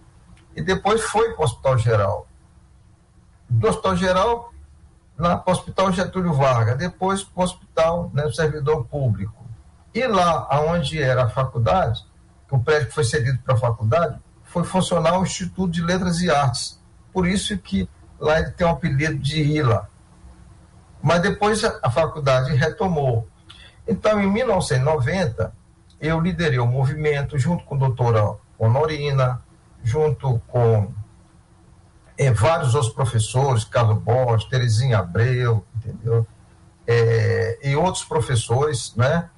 [0.55, 2.27] e depois foi para o Hospital Geral.
[3.49, 4.53] Do Hospital Geral,
[5.19, 9.45] lá para o Hospital Getúlio Vargas, depois para o Hospital né, Servidor Público.
[9.93, 12.05] E lá onde era a faculdade,
[12.51, 16.81] o prédio foi cedido para a faculdade, foi funcionar o Instituto de Letras e Artes.
[17.13, 17.89] Por isso que
[18.21, 19.91] lá ele tem o apelido de ILA.
[21.03, 23.27] Mas depois a faculdade retomou.
[23.87, 25.53] Então, em 1990,
[26.01, 29.43] eu liderei o movimento junto com a doutora Honorina,
[29.83, 30.93] junto com
[32.17, 36.27] é, vários outros professores, Carlos Borges, Terezinha Abreu, entendeu?
[36.87, 39.29] É, e outros professores, né?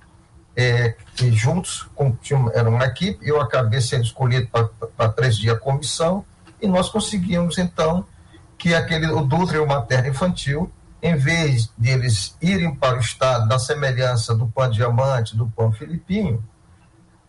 [0.57, 2.16] é, que juntos com,
[2.52, 4.48] era uma equipe, eu acabei sendo escolhido
[4.96, 6.24] para três dias a comissão,
[6.61, 8.07] e nós conseguimos então
[8.57, 10.70] que aquele, o Dutra e o Materno Infantil,
[11.04, 15.70] em vez de eles irem para o estado da semelhança do pão diamante, do pão
[15.70, 16.42] filipinho,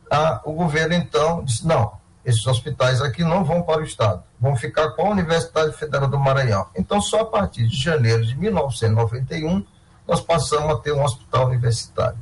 [0.09, 1.91] a, o governo então disse, não,
[2.23, 6.17] esses hospitais aqui não vão para o estado, vão ficar com a Universidade Federal do
[6.17, 6.67] Maranhão.
[6.73, 9.65] Então, só a partir de janeiro de 1991,
[10.07, 12.17] nós passamos a ter um hospital universitário.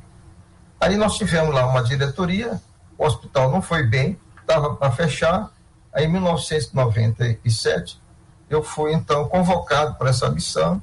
[0.81, 2.59] Aí nós tivemos lá uma diretoria,
[2.97, 5.51] o hospital não foi bem, estava para fechar.
[5.93, 8.01] Aí em 1997
[8.49, 10.81] eu fui então convocado para essa missão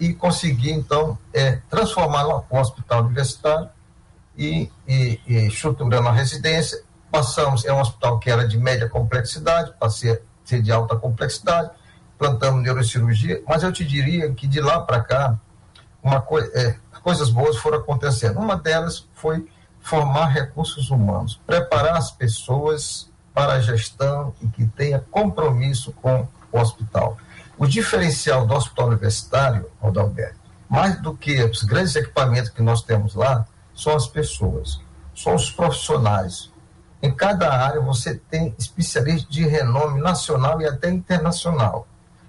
[0.00, 3.68] e consegui então é, transformar o hospital universitário
[4.36, 6.82] e, e, e estruturando a residência.
[7.10, 11.70] Passamos, é um hospital que era de média complexidade, passei a ser de alta complexidade,
[12.18, 15.38] plantamos neurocirurgia, mas eu te diria que de lá para cá,
[16.02, 18.38] uma coisa, é, coisas boas foram acontecendo.
[18.38, 19.46] Uma delas foi
[19.80, 26.58] formar recursos humanos, preparar as pessoas para a gestão e que tenha compromisso com o
[26.58, 27.16] hospital.
[27.60, 33.14] O diferencial do hospital universitário, Rodalberto, mais do que os grandes equipamentos que nós temos
[33.14, 34.80] lá, são as pessoas,
[35.14, 36.50] são os profissionais.
[37.02, 41.86] Em cada área você tem especialistas de renome nacional e até internacional.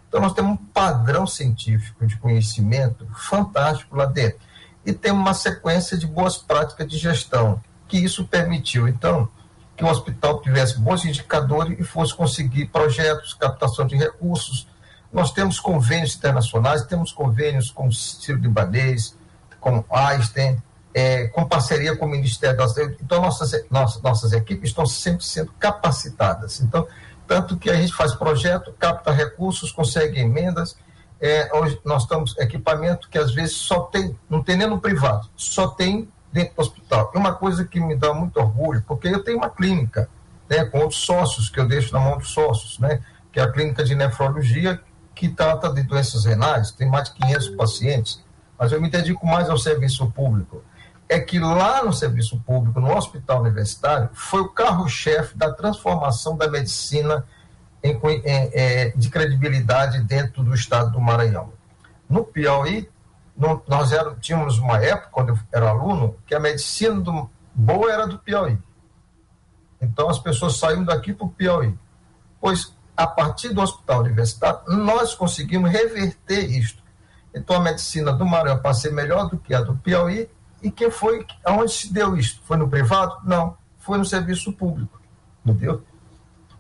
[0.10, 4.39] Então nós temos um padrão científico de conhecimento fantástico lá dentro
[4.86, 9.30] e temos uma sequência de boas práticas de gestão, que isso permitiu, então,
[9.78, 14.70] que o hospital tivesse bons indicadores e fosse conseguir projetos, captação de recursos.
[15.12, 19.18] Nós temos convênios internacionais, temos convênios com o Ciro Libanês,
[19.59, 20.62] com Einstein,
[20.93, 22.97] é, com parceria com o Ministério da Saúde.
[23.01, 26.62] Então, nossas, nossas, nossas equipes estão sempre sendo capacitadas.
[26.62, 26.88] Então,
[27.28, 30.76] tanto que a gente faz projeto, capta recursos, consegue emendas.
[31.20, 35.30] É, hoje nós estamos equipamento que às vezes só tem, não tem nem no privado,
[35.36, 37.12] só tem dentro do hospital.
[37.14, 40.09] É uma coisa que me dá muito orgulho, porque eu tenho uma clínica,
[40.49, 43.01] né, com outros sócios, que eu deixo na mão dos sócios, né,
[43.32, 44.82] que é a clínica de nefrologia,
[45.22, 48.24] que trata de doenças renais, tem mais de 500 pacientes,
[48.57, 50.63] mas eu me dedico mais ao serviço público.
[51.07, 56.49] É que lá no serviço público, no hospital universitário, foi o carro-chefe da transformação da
[56.49, 57.24] medicina
[57.84, 61.53] em, em, é, de credibilidade dentro do estado do Maranhão.
[62.09, 62.89] No Piauí,
[63.38, 67.93] no, nós era, tínhamos uma época, quando eu era aluno, que a medicina do, boa
[67.93, 68.57] era do Piauí.
[69.80, 71.78] Então as pessoas saíam daqui para o Piauí.
[72.39, 76.84] Pois, a partir do hospital universitário, nós conseguimos reverter isto.
[77.34, 80.30] Então a medicina do Maranhão para ser melhor do que a do Piauí.
[80.62, 82.41] E quem foi, aonde se deu isto?
[82.43, 83.18] Foi no privado?
[83.24, 85.02] Não, foi no serviço público.
[85.43, 85.84] Entendeu?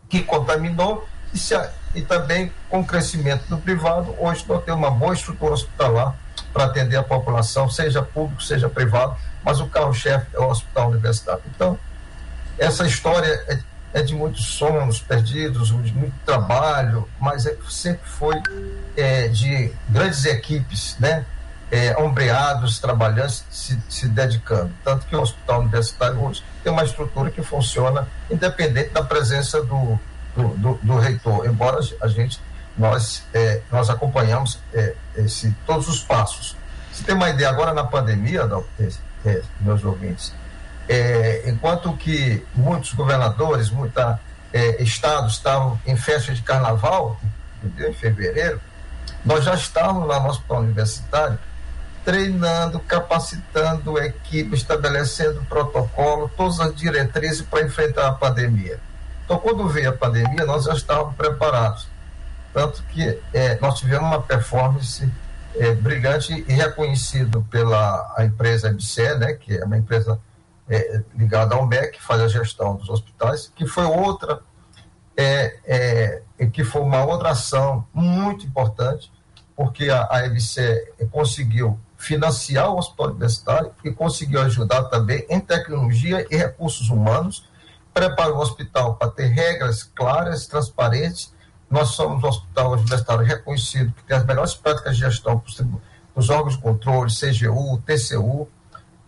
[0.09, 1.53] Que contaminou e, se,
[1.93, 6.15] e também com o crescimento do privado, hoje nós temos uma boa estrutura hospitalar
[6.51, 11.43] para atender a população, seja público, seja privado, mas o carro-chefe é o hospital universitário.
[11.55, 11.77] Então,
[12.57, 13.63] essa história
[13.93, 18.41] é, é de muitos sonhos perdidos, de muito trabalho, mas é, sempre foi
[18.95, 21.25] é, de grandes equipes, né?
[21.69, 24.71] É, ombreados, trabalhando, se, se dedicando.
[24.83, 29.97] Tanto que o hospital universitário hoje tem uma estrutura que funciona independente da presença do,
[30.35, 32.41] do, do, do reitor, embora a gente
[32.77, 36.57] nós, é, nós acompanhamos é, esse, todos os passos.
[36.91, 38.49] Você tem uma ideia, agora na pandemia,
[39.25, 40.33] é, meus ouvintes,
[40.91, 44.03] é, enquanto que muitos governadores, muitos
[44.51, 47.17] é, estados estavam em festa de carnaval,
[47.63, 48.59] em fevereiro,
[49.23, 51.39] nós já estávamos lá no hospital universitário
[52.03, 58.77] treinando, capacitando equipe, estabelecendo protocolo, todas as diretrizes para enfrentar a pandemia.
[59.23, 61.87] Então, quando veio a pandemia, nós já estávamos preparados.
[62.53, 65.09] Tanto que é, nós tivemos uma performance
[65.55, 70.19] é, brilhante e reconhecido pela a empresa MCE, né, que é uma empresa
[70.71, 74.39] é, ligada ao MEC, que faz a gestão dos hospitais, que foi outra,
[75.17, 79.11] é, é, que foi uma outra ação muito importante,
[79.55, 86.25] porque a, a MCE conseguiu financiar o hospital universitário e conseguiu ajudar também em tecnologia
[86.31, 87.45] e recursos humanos,
[87.93, 91.33] preparou o hospital para ter regras claras, transparentes,
[91.69, 95.41] nós somos um hospital universitário reconhecido, que tem as melhores práticas de gestão
[96.15, 98.47] dos órgãos de controle, CGU, TCU.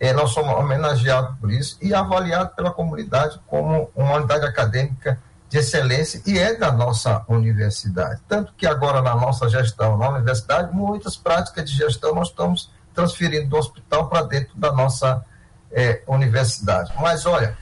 [0.04, 5.56] É, nós somos homenageados por isso e avaliados pela comunidade como uma unidade acadêmica de
[5.56, 8.20] excelência e é da nossa universidade.
[8.28, 13.48] Tanto que agora, na nossa gestão na universidade, muitas práticas de gestão nós estamos transferindo
[13.48, 15.24] do hospital para dentro da nossa
[15.72, 16.92] é, universidade.
[17.00, 17.56] Mas, olha,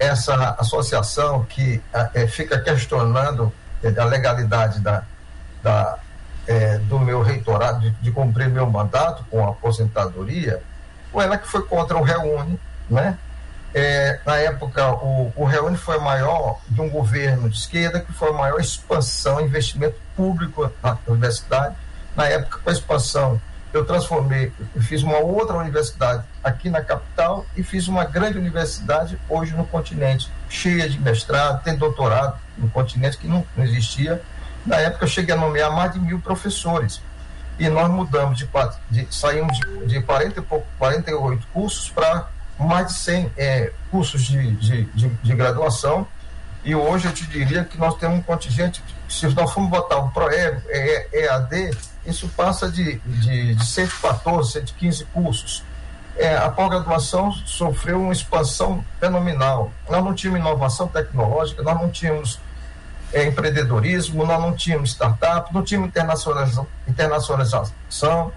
[0.00, 1.80] essa associação que
[2.12, 3.52] é, fica questionando
[3.96, 5.04] a legalidade da,
[5.62, 5.96] da,
[6.88, 10.60] do meu reitorado, de, de, cumprir meu mandato com a aposentadoria,
[11.12, 13.16] foi ela que foi contra o Reúne, né?
[13.74, 18.30] É, na época, o, o Reúne foi maior de um governo de esquerda, que foi
[18.30, 21.76] a maior expansão, investimento público na universidade.
[22.16, 23.40] Na época, com a expansão,
[23.72, 29.18] eu transformei, eu fiz uma outra universidade aqui na capital e fiz uma grande universidade
[29.28, 34.22] hoje no continente, cheia de mestrado, tem doutorado no continente que não, não existia.
[34.64, 37.02] Na época eu cheguei a nomear mais de mil professores.
[37.58, 38.48] E nós mudamos de,
[38.90, 42.28] de saímos de, de 40 e pouco, 48 cursos para
[42.58, 46.06] mais de 100 é, cursos de, de, de, de, graduação.
[46.64, 50.10] E hoje eu te diria que nós temos um contingente, se nós formos botar o
[50.10, 50.60] ProEB,
[51.12, 55.62] EAD, isso passa de, de, de 114, 115 cursos.
[56.16, 59.70] É, a pós-graduação sofreu uma expansão fenomenal.
[59.88, 62.40] Nós não tínhamos inovação tecnológica, nós não tínhamos
[63.12, 68.32] é, empreendedorismo, nós não tínhamos startup, não tínhamos internacionalização, internacionalização.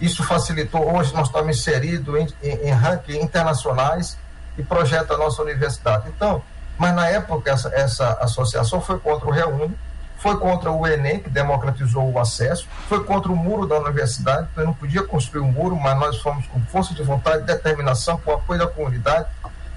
[0.00, 4.18] Isso facilitou, hoje nós estamos inseridos em, em, em rankings internacionais
[4.58, 6.08] e projeta a nossa universidade.
[6.08, 6.42] Então,
[6.78, 9.74] mas na época essa, essa associação foi contra o Reúne,
[10.18, 14.64] foi contra o Enem, que democratizou o acesso, foi contra o muro da universidade, então
[14.64, 18.58] não podia construir um muro, mas nós fomos com força de vontade, determinação, com apoio
[18.58, 19.28] da comunidade,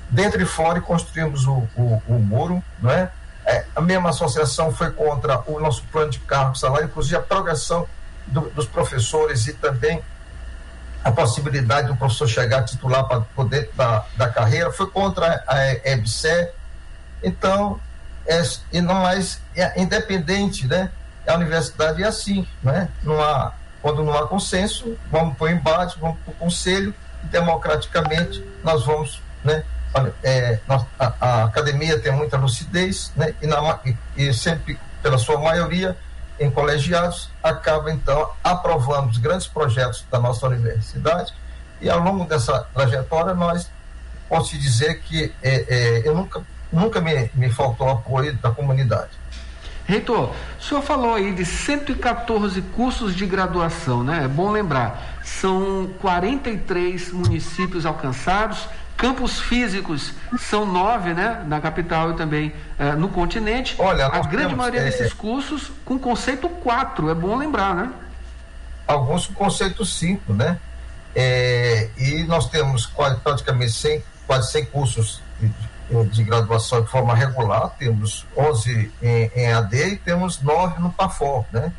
[0.10, 3.12] dentro e fora, e construímos o, o, o muro, não é?
[3.50, 7.88] É, a mesma associação foi contra o nosso plano de cargo salário, inclusive a progressão
[8.28, 10.04] do, dos professores e também
[11.04, 16.50] a possibilidade do professor chegar titular para poder da, da carreira, foi contra a EBSE.
[17.24, 17.80] Então,
[18.28, 18.39] é,
[18.72, 20.91] e não mais é independente, né?
[21.28, 22.88] A universidade é assim, né?
[23.02, 26.93] Não há, quando não há consenso, vamos para o embate, vamos para o conselho,
[27.24, 29.64] democraticamente nós vamos, né,
[30.24, 33.80] é, a, a, academia tem muita lucidez, né, e, na,
[34.16, 35.98] e sempre, pela sua maioria,
[36.40, 41.34] em colegiados, acaba então aprovando os grandes projetos da nossa universidade
[41.82, 43.70] e ao longo dessa trajetória nós
[44.28, 49.10] posso dizer que é, é, eu nunca, nunca me, me faltou apoio da comunidade.
[49.86, 54.24] Reitor, o senhor falou aí de 114 cursos de graduação, né?
[54.26, 58.70] É bom lembrar, são 43 municípios alcançados,
[59.00, 61.41] campos físicos são nove, né?
[61.47, 63.76] Na capital e também eh, no continente.
[63.80, 67.93] Olha, a grande temos, maioria é, desses cursos com conceito 4, é bom lembrar, né?
[68.86, 70.60] Alguns com conceito 5, né?
[71.16, 75.50] É, e nós temos quase, praticamente 100, quase 100 cursos de,
[76.10, 81.45] de, graduação de forma regular, temos 11 em, em AD e temos 9 no PAFOR,
[81.54, 81.72] né?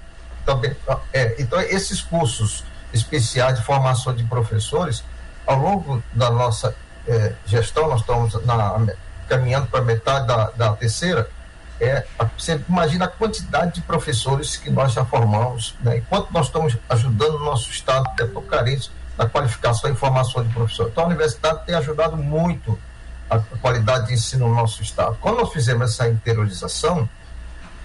[0.47, 0.75] Também,
[1.13, 2.65] é, então, esses cursos
[2.95, 5.05] especiais de formação de professores,
[5.47, 6.75] ao longo da nossa
[7.07, 8.87] é, gestão, nós estamos na,
[9.29, 11.29] caminhando para metade da, da terceira,
[11.81, 12.05] é,
[12.37, 15.97] você imagina a quantidade de professores que nós já formamos, né?
[15.97, 19.95] e quanto nós estamos ajudando o nosso Estado, que é tão carente da qualificação e
[19.95, 20.93] formação de professores.
[20.93, 22.79] Então, a universidade tem ajudado muito
[23.31, 25.17] a, a qualidade de ensino no nosso Estado.
[25.21, 27.09] Quando nós fizemos essa interiorização,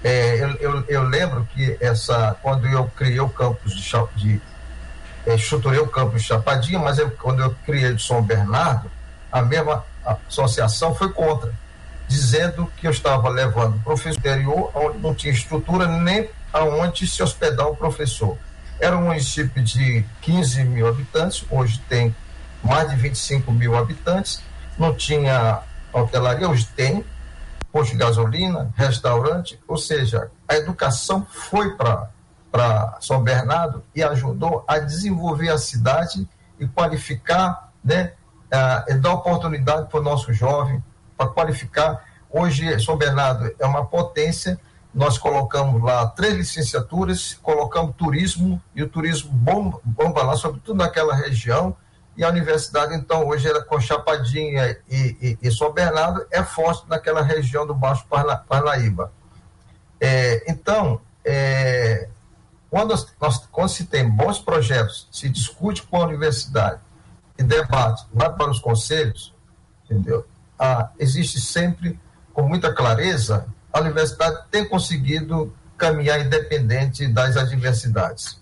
[0.04, 4.42] é, eu, eu, eu, lembro que essa, quando eu criei o campus de, de
[5.26, 8.92] é, estruturei o campus de Chapadinha, mas eu, quando eu criei de São Bernardo,
[9.36, 9.84] a mesma
[10.30, 11.54] associação foi contra,
[12.08, 17.22] dizendo que eu estava levando o professor interior onde não tinha estrutura nem aonde se
[17.22, 18.38] hospedar o professor.
[18.80, 22.16] Era um município de 15 mil habitantes, hoje tem
[22.64, 24.42] mais de 25 mil habitantes,
[24.78, 25.60] não tinha
[25.92, 27.04] hotelaria, hoje tem,
[27.74, 34.80] posto de gasolina, restaurante, ou seja, a educação foi para São Bernardo e ajudou a
[34.80, 36.26] desenvolver a cidade
[36.58, 38.14] e qualificar né,
[38.52, 40.84] é, dar oportunidade para o nosso jovem,
[41.18, 42.04] para qualificar.
[42.30, 44.60] Hoje, São Bernardo é uma potência,
[44.94, 51.16] nós colocamos lá três licenciaturas, colocamos turismo, e o turismo bomba, bomba lá, sobretudo naquela
[51.16, 51.76] região,
[52.18, 56.88] e a universidade, então, hoje, ela, com Chapadinha e, e, e São Bernardo, é forte
[56.88, 59.12] naquela região do Baixo Parna, Parnaíba.
[60.00, 62.08] É, então, é,
[62.70, 66.80] quando, nós, quando se tem bons projetos, se discute com a universidade,
[67.38, 69.34] e debate vai para os conselhos,
[69.84, 70.26] entendeu?
[70.58, 72.00] Ah, existe sempre,
[72.34, 78.42] com muita clareza, a universidade tem conseguido caminhar independente das adversidades.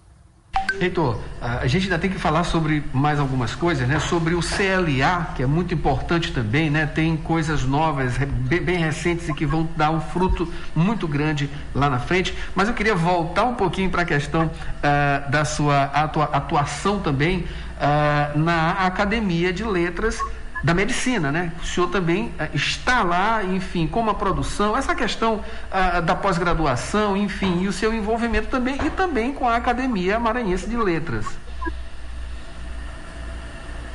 [0.84, 4.00] Heitor, a gente ainda tem que falar sobre mais algumas coisas, né?
[4.00, 6.86] Sobre o CLA, que é muito importante também, né?
[6.86, 12.00] Tem coisas novas, bem recentes e que vão dar um fruto muito grande lá na
[12.00, 12.34] frente.
[12.56, 17.40] Mas eu queria voltar um pouquinho para a questão uh, da sua atua atuação também
[17.40, 20.20] uh, na Academia de Letras
[20.64, 21.52] da medicina, né?
[21.62, 27.18] O senhor também uh, está lá, enfim, como a produção, essa questão uh, da pós-graduação,
[27.18, 31.26] enfim, e o seu envolvimento também, e também com a Academia Maranhense de Letras.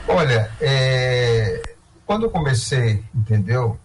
[0.06, 1.62] Olha, é,
[2.04, 3.78] quando eu comecei, entendeu,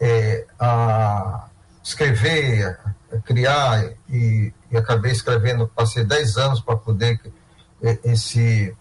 [0.00, 1.46] é, a
[1.82, 2.78] escrever,
[3.12, 7.20] a criar, e, e acabei escrevendo, passei 10 anos para poder
[7.82, 8.74] é, esse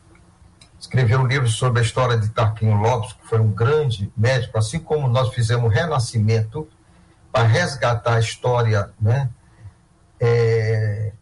[0.83, 4.79] escreveu um livro sobre a história de Tarquinho Lopes, que foi um grande médico, assim
[4.79, 6.67] como nós fizemos o Renascimento
[7.31, 9.29] para resgatar a história, né?
[10.19, 11.13] É,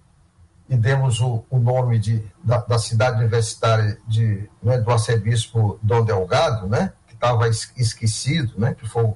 [0.67, 6.03] e demos o, o nome de, da, da, cidade universitária de, né, do arcebispo Dom
[6.03, 6.91] Delgado, né?
[7.07, 8.73] Que estava esquecido, né?
[8.73, 9.13] Que foi,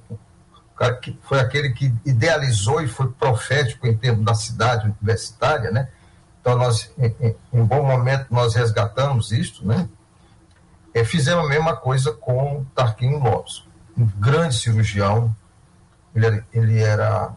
[1.02, 5.88] que foi aquele que idealizou e foi profético em termos da cidade universitária, né?
[6.40, 9.88] Então, nós, em, em, em bom momento, nós resgatamos isto, né?
[10.96, 15.36] É, fizemos a mesma coisa com Tarquinho Lopes, um grande cirurgião,
[16.14, 17.36] ele era, ele era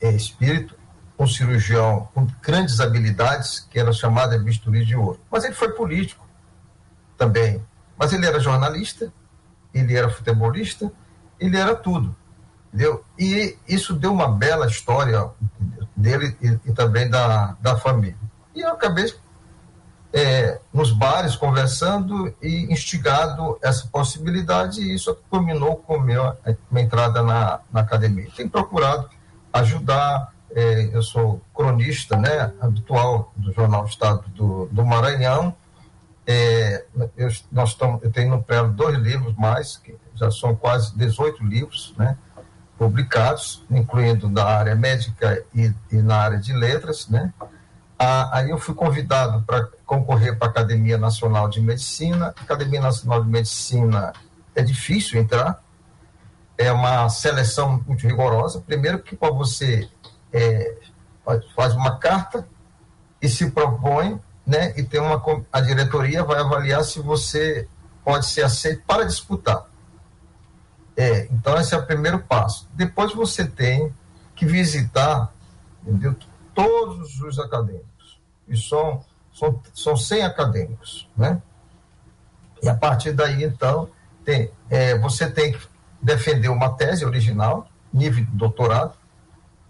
[0.00, 0.78] é, espírito,
[1.18, 5.18] um cirurgião com grandes habilidades, que era chamado de bisturi de ouro.
[5.28, 6.24] Mas ele foi político
[7.18, 7.60] também.
[7.98, 9.12] Mas ele era jornalista,
[9.74, 10.92] ele era futebolista,
[11.40, 12.14] ele era tudo.
[12.68, 13.04] Entendeu?
[13.18, 15.28] E isso deu uma bela história
[15.96, 18.16] dele e, e, também da, da família.
[18.54, 19.12] E eu acabei
[20.12, 26.36] é, nos bares conversando e instigado essa possibilidade e isso culminou com minha,
[26.70, 28.28] minha entrada na, na academia.
[28.34, 29.08] Tenho procurado
[29.52, 35.54] ajudar, é, eu sou cronista né, habitual do Jornal Estado do, do Maranhão,
[36.26, 36.84] é,
[37.16, 41.44] eu, nós estamos, eu tenho no prelo dois livros mais, que já são quase 18
[41.44, 42.16] livros, né,
[42.76, 47.32] publicados, incluindo da área médica e, e na área de letras, né,
[47.98, 52.34] Ah, aí eu fui convidado para concorrer para a Academia Nacional de Medicina.
[52.40, 54.12] Academia Nacional de Medicina
[54.54, 55.62] é difícil entrar,
[56.58, 58.60] é uma seleção muito rigorosa.
[58.60, 59.88] Primeiro que para você
[60.32, 60.76] é,
[61.54, 62.46] faz uma carta
[63.22, 64.74] e se propõe, né?
[64.76, 65.22] E tem uma
[65.52, 67.68] a diretoria vai avaliar se você
[68.04, 69.66] pode ser aceito para disputar.
[70.96, 72.68] É, então esse é o primeiro passo.
[72.72, 73.94] Depois você tem
[74.34, 75.32] que visitar,
[75.82, 76.16] entendeu?
[76.54, 78.20] Todos os acadêmicos.
[78.48, 79.04] E são
[79.36, 81.42] são, são 100 acadêmicos, né?
[82.62, 83.88] E a partir daí, então,
[84.24, 85.60] tem, é, você tem que
[86.00, 88.94] defender uma tese original, nível de doutorado,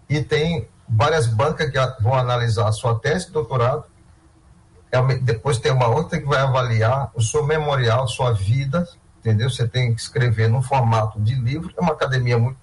[0.09, 3.83] e tem várias bancas que vão analisar a sua tese de doutorado,
[4.89, 8.87] é depois tem uma outra que vai avaliar o seu memorial, sua vida,
[9.19, 9.49] entendeu?
[9.49, 12.57] Você tem que escrever no formato de livro, é uma academia muito,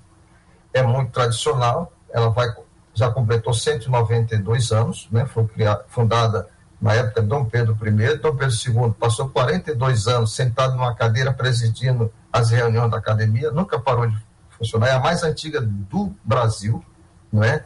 [0.73, 2.49] é muito tradicional, ela vai,
[2.95, 5.27] já completou 192 anos, né?
[5.27, 6.49] foi criada, fundada
[6.85, 12.13] na época Dom Pedro I, Dom Pedro II passou 42 anos sentado numa cadeira presidindo
[12.31, 14.15] as reuniões da academia, nunca parou de
[14.51, 16.85] funcionar, é a mais antiga do Brasil,
[17.33, 17.65] não é?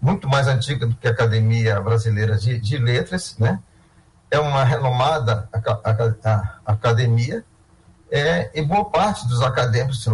[0.00, 3.60] Muito mais antiga do que a Academia Brasileira de, de Letras, né?
[4.30, 5.58] É uma renomada a,
[5.90, 7.44] a, a, academia,
[8.10, 10.08] é, e boa parte dos acadêmicos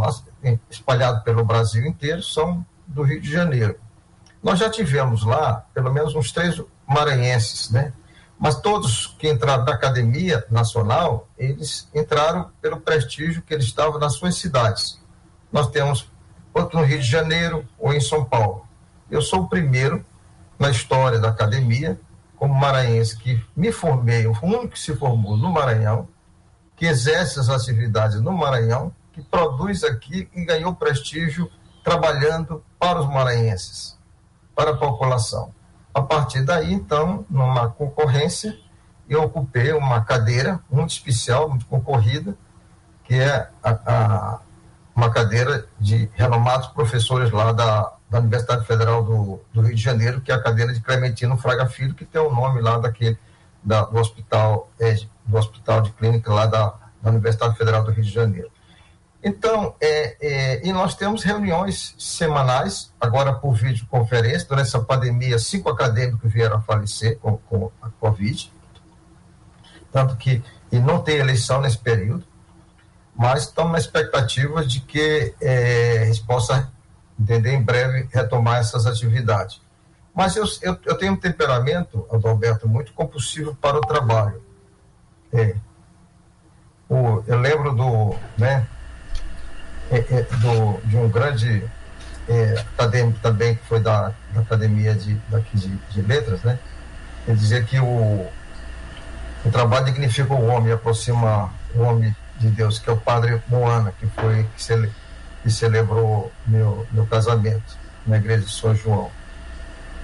[0.69, 3.79] espalhados pelo Brasil inteiro são do Rio de Janeiro.
[4.43, 7.93] Nós já tivemos lá pelo menos uns três maranhenses, né?
[8.41, 14.15] Mas todos que entraram na Academia Nacional, eles entraram pelo prestígio que eles estavam nas
[14.15, 14.99] suas cidades.
[15.53, 16.11] Nós temos
[16.55, 18.67] outro no Rio de Janeiro ou em São Paulo.
[19.11, 20.03] Eu sou o primeiro
[20.59, 22.01] na história da academia,
[22.35, 26.09] como maranhense, que me formei, o único que se formou no Maranhão,
[26.77, 31.51] que exerce as atividades no Maranhão, que produz aqui e ganhou prestígio
[31.85, 33.99] trabalhando para os maranhenses,
[34.55, 35.53] para a população.
[35.93, 38.57] A partir daí, então, numa concorrência,
[39.09, 42.37] eu ocupei uma cadeira muito especial, muito concorrida,
[43.05, 44.41] que é a, a,
[44.95, 50.21] uma cadeira de renomados professores lá da, da Universidade Federal do, do, Rio de Janeiro,
[50.21, 53.19] que é a cadeira de Clementino Fraga Filho, que tem o nome lá daquele,
[53.65, 54.95] da, do hospital, é,
[55.27, 56.73] do hospital de clínica lá da,
[57.03, 58.51] da Universidade Federal do Rio de Janeiro.
[59.23, 65.69] Então, é, é, e nós temos reuniões semanais, agora por videoconferência, durante essa pandemia, cinco
[65.69, 68.51] acadêmicos vieram a falecer com, com a Covid,
[69.93, 70.43] tanto que
[70.73, 72.25] e não tem eleição nesse período,
[73.15, 76.71] mas estamos na expectativa de que é, a gente possa,
[77.19, 79.61] entender, em breve, retomar essas atividades.
[80.15, 84.41] Mas eu, eu, eu tenho um temperamento, Adalberto, muito compulsivo para o trabalho.
[85.33, 85.55] É,
[86.89, 88.67] o, eu lembro do, né,
[90.41, 91.65] do, de um grande
[92.29, 96.59] é, acadêmico também, que foi da, da Academia de, daqui de, de Letras, né?
[97.27, 98.27] Ele dizia que o,
[99.45, 103.93] o trabalho dignifica o homem, aproxima o homem de Deus, que é o padre Moana,
[103.99, 104.91] que foi que, cele,
[105.43, 107.77] que celebrou meu, meu casamento
[108.07, 109.11] na igreja de São João.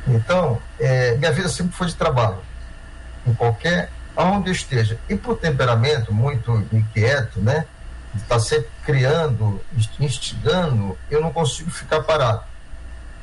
[0.07, 2.39] Então, é, minha vida sempre foi de trabalho,
[3.27, 4.99] em qualquer, aonde eu esteja.
[5.09, 7.65] E por temperamento muito inquieto, né?
[8.23, 9.61] Está sempre criando,
[10.01, 12.43] instigando, eu não consigo ficar parado.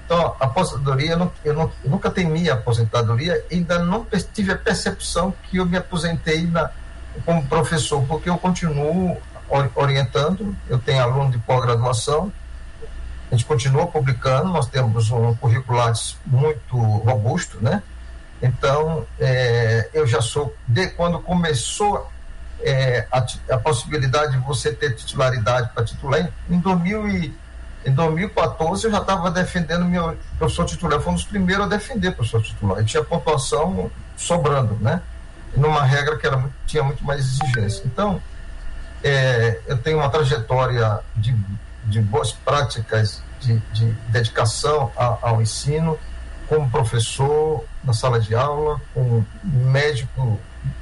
[0.05, 4.51] Então, a aposentadoria, eu, não, eu, não, eu nunca temi a aposentadoria, ainda não tive
[4.51, 6.69] a percepção que eu me aposentei na,
[7.25, 9.17] como professor, porque eu continuo
[9.75, 12.31] orientando, eu tenho aluno de pós-graduação,
[13.31, 15.93] a gente continua publicando, nós temos um curricular
[16.25, 17.81] muito robusto, né?
[18.41, 22.11] Então, é, eu já sou, de quando começou
[22.63, 26.31] é, a, a, possibilidade de você ter titularidade para titular.
[26.49, 27.37] Em, 2000 e,
[27.85, 32.11] em 2014 eu já estava defendendo meu professor titular, foi um dos primeiros a defender
[32.11, 32.81] professor titular.
[32.81, 35.01] E tinha pontuação sobrando, né?
[35.55, 37.83] Numa regra que era tinha muito mais exigência.
[37.85, 38.21] Então,
[39.03, 41.35] é, eu tenho uma trajetória de,
[41.83, 45.99] de boas práticas de, de dedicação a, ao ensino,
[46.47, 50.39] como professor na sala de aula, como médico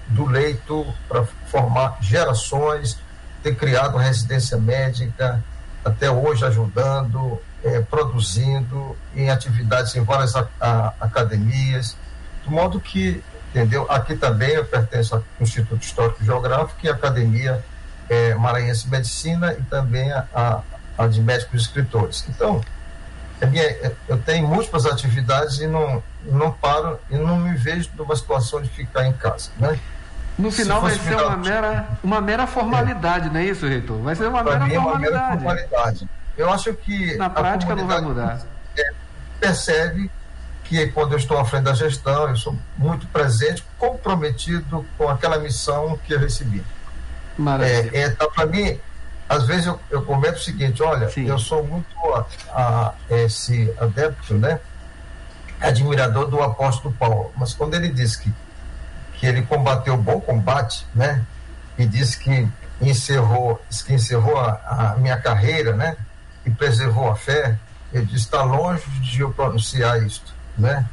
[0.07, 2.97] do leito para formar gerações,
[3.41, 5.43] ter criado uma residência médica,
[5.83, 11.95] até hoje ajudando, é, produzindo em atividades em várias a, a, academias,
[12.43, 13.85] de modo que, entendeu?
[13.89, 17.63] Aqui também eu pertenço ao Instituto Histórico e Geográfico e a Academia
[18.09, 20.61] é, Maranhense de Medicina e também a,
[20.97, 22.25] a, de Médicos Escritores.
[22.29, 22.61] Então,
[23.39, 27.89] é minha, é, eu tenho múltiplas atividades e não, não paro e não me vejo
[27.97, 29.79] numa situação de ficar em casa, né?
[30.37, 33.31] No final vai ser uma mera, uma mera formalidade, é.
[33.31, 33.99] não é isso, reitor?
[33.99, 35.13] Vai ser uma, mera, mim, formalidade.
[35.13, 36.09] uma mera formalidade.
[36.37, 37.15] Eu acho que.
[37.17, 38.41] Na prática não vai mudar.
[38.77, 38.91] É,
[39.39, 40.09] percebe
[40.63, 45.37] que quando eu estou à frente da gestão, eu sou muito presente, comprometido com aquela
[45.37, 46.63] missão que eu recebi.
[47.37, 47.91] Maravilha.
[47.93, 48.79] É, é, tá, Para mim,
[49.27, 51.27] às vezes eu, eu comento o seguinte, olha, Sim.
[51.27, 54.59] eu sou muito a, a, esse adepto, né?
[55.61, 58.33] Admirador do apóstolo Paulo, mas quando ele disse que,
[59.15, 61.23] que ele combateu o bom combate, né?
[61.77, 62.47] E disse que
[62.81, 65.95] encerrou, que encerrou a, a minha carreira, né?
[66.45, 67.57] E preservou a fé,
[67.93, 70.85] ele disse, está longe de eu pronunciar isto, né?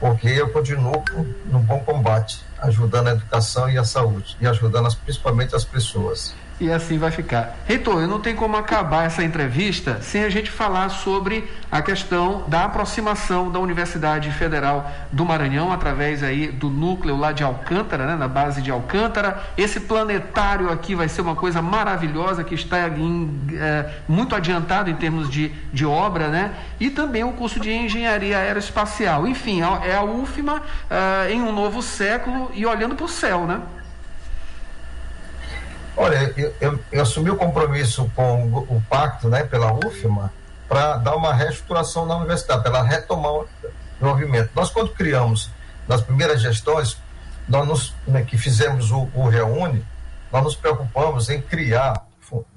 [0.00, 1.04] Porque eu continuo
[1.46, 6.34] no bom combate, ajudando a educação e a saúde, e ajudando as, principalmente as pessoas
[6.58, 7.54] e assim vai ficar.
[7.66, 12.44] Reitor, eu não tenho como acabar essa entrevista sem a gente falar sobre a questão
[12.48, 18.16] da aproximação da Universidade Federal do Maranhão através aí do núcleo lá de Alcântara, né,
[18.16, 19.42] na base de Alcântara.
[19.56, 24.94] Esse planetário aqui vai ser uma coisa maravilhosa que está em, é, muito adiantado em
[24.94, 26.54] termos de, de obra, né?
[26.80, 29.26] E também o curso de Engenharia Aeroespacial.
[29.26, 33.60] Enfim, é a UFMA é, em um novo século e olhando para o céu, né?
[35.96, 40.30] Olha, eu, eu, eu, assumi o compromisso com o, o pacto, né, pela UFMA,
[40.68, 43.48] para dar uma reestruturação na universidade, para ela retomar o
[44.00, 44.50] movimento.
[44.54, 45.50] Nós, quando criamos,
[45.88, 46.98] nas primeiras gestões,
[47.48, 49.84] nós nos, né, que fizemos o, o Reúne,
[50.30, 52.06] nós nos preocupamos em criar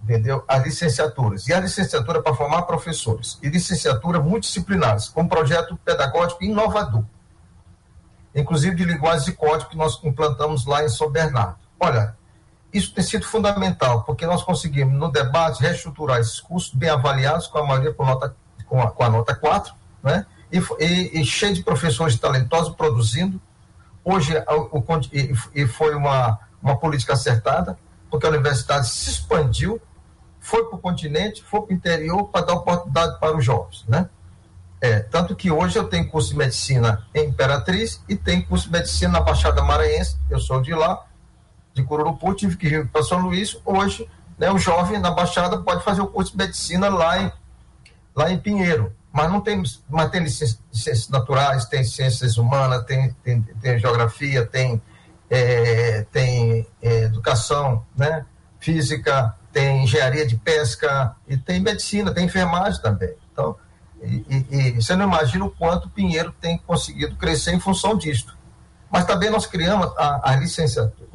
[0.03, 0.43] entendeu?
[0.47, 1.47] as licenciaturas.
[1.47, 3.37] E a licenciatura para formar professores.
[3.41, 7.03] E licenciatura multidisciplinares, com um projeto pedagógico inovador.
[8.33, 11.57] Inclusive de linguagem e código que nós implantamos lá em São Bernardo.
[11.79, 12.15] Olha,
[12.71, 17.57] isso tem sido fundamental, porque nós conseguimos, no debate, reestruturar esses cursos bem avaliados, com
[17.57, 18.35] a maioria com, nota,
[18.67, 20.25] com, a, com a nota 4, né?
[20.51, 23.39] E, e, e, cheio de professores talentosos produzindo.
[24.03, 24.33] Hoje,
[24.71, 24.83] o, o,
[25.53, 27.77] e, foi uma, uma política acertada,
[28.09, 29.81] porque a universidade se expandiu,
[30.39, 34.09] foi para o continente, foi para o interior para dar oportunidade para os jovens, né?
[34.81, 38.71] É, tanto que hoje eu tenho curso de medicina em Imperatriz e tenho curso de
[38.71, 41.05] medicina na Baixada Maranhense, eu sou de lá,
[41.73, 43.57] de Cururupu, tive que ir para São Luís.
[43.65, 47.31] Hoje, né, o jovem na Baixada pode fazer o curso de medicina lá em,
[48.15, 48.93] lá em Pinheiro.
[49.11, 54.81] Mas não tem, mas tem ciências naturais, tem ciências humanas, tem, tem, tem geografia, tem,
[55.29, 58.25] é, tem é, educação né,
[58.59, 63.13] física, tem engenharia de pesca e tem medicina, tem enfermagem também.
[63.31, 63.55] Então,
[64.01, 68.37] e, e, e você não imagina o quanto Pinheiro tem conseguido crescer em função disto.
[68.91, 71.09] Mas também nós criamos a, a licenciatura,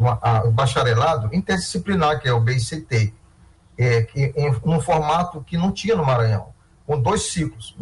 [0.44, 3.12] o bacharelado interdisciplinar, que é o BICT,
[3.76, 6.48] é, que, em um formato que não tinha no Maranhão,
[6.86, 7.76] com dois ciclos.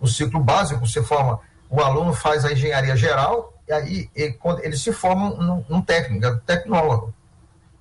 [0.00, 4.76] No ciclo básico, você forma, o aluno faz a engenharia geral, e aí ele, ele
[4.76, 7.14] se forma num, num técnico, é tecnólogo.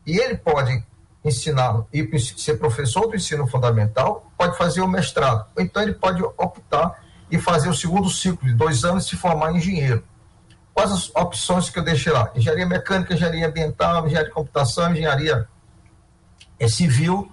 [0.06, 0.84] E ele pode
[1.24, 5.46] ensinar e ser professor do ensino fundamental, pode fazer o mestrado.
[5.58, 7.02] Então ele pode optar
[7.32, 10.04] e fazer o segundo ciclo de dois anos e se formar engenheiro.
[10.74, 12.32] Quais as opções que eu deixei lá?
[12.36, 15.48] Engenharia mecânica, engenharia ambiental, engenharia de computação, engenharia
[16.60, 17.32] é, civil.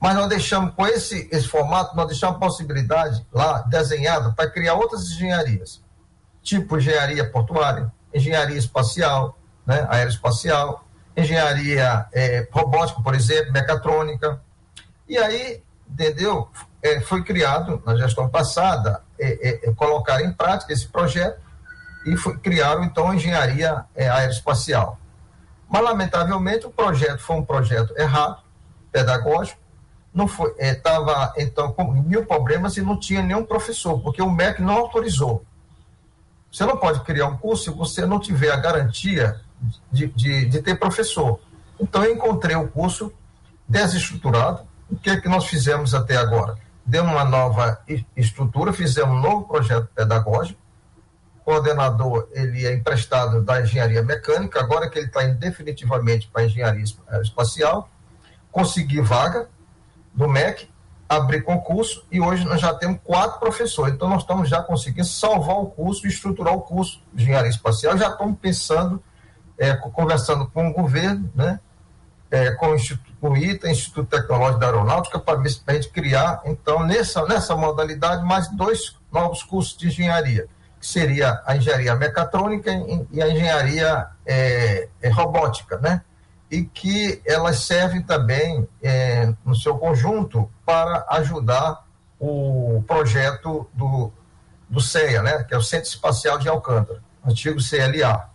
[0.00, 4.74] Mas nós deixamos, com esse, esse formato, nós deixamos a possibilidade lá desenhada para criar
[4.74, 5.80] outras engenharias,
[6.42, 10.84] tipo engenharia portuária, engenharia espacial, né, aeroespacial,
[11.16, 14.40] engenharia é, robótica, por exemplo, mecatrônica.
[15.08, 16.50] E aí, entendeu?
[16.82, 21.45] É, foi criado, na gestão passada, é colocar em prática esse projeto
[22.06, 24.98] e foi, criaram então a engenharia é, aeroespacial.
[25.68, 28.38] Mas, lamentavelmente, o projeto foi um projeto errado,
[28.92, 29.60] pedagógico,
[30.14, 34.30] não foi, estava é, então com mil problemas e não tinha nenhum professor, porque o
[34.30, 35.44] MEC não autorizou.
[36.50, 39.40] Você não pode criar um curso se você não tiver a garantia
[39.92, 41.40] de, de, de ter professor.
[41.78, 43.12] Então, eu encontrei o curso
[43.68, 44.62] desestruturado.
[44.88, 46.56] O que é que nós fizemos até agora?
[46.84, 47.82] Demos uma nova
[48.16, 50.58] estrutura, fizemos um novo projeto pedagógico,
[51.46, 56.44] coordenador ele é emprestado da engenharia mecânica, agora que ele está indo definitivamente para a
[56.46, 56.82] engenharia
[57.22, 57.88] espacial,
[58.50, 59.48] consegui vaga
[60.12, 60.68] do MEC,
[61.08, 63.94] abrir concurso e hoje nós já temos quatro professores.
[63.94, 67.96] Então nós estamos já conseguindo salvar o curso e estruturar o curso de engenharia espacial.
[67.96, 69.00] Já estamos pensando,
[69.56, 71.60] é, conversando com o governo, né,
[72.28, 77.24] é, com, o Instituto, ITA, Instituto Tecnológico da Aeronáutica, para a gente criar, então, nessa,
[77.24, 80.48] nessa modalidade, mais dois novos cursos de engenharia
[80.86, 82.70] que seria a engenharia mecatrônica
[83.10, 86.00] e a engenharia é, é, robótica, né?
[86.48, 91.84] E que elas servem também, é, no seu conjunto, para ajudar
[92.20, 94.12] o projeto do,
[94.70, 95.42] do CEA, né?
[95.42, 98.30] Que é o Centro Espacial de Alcântara, antigo CLA.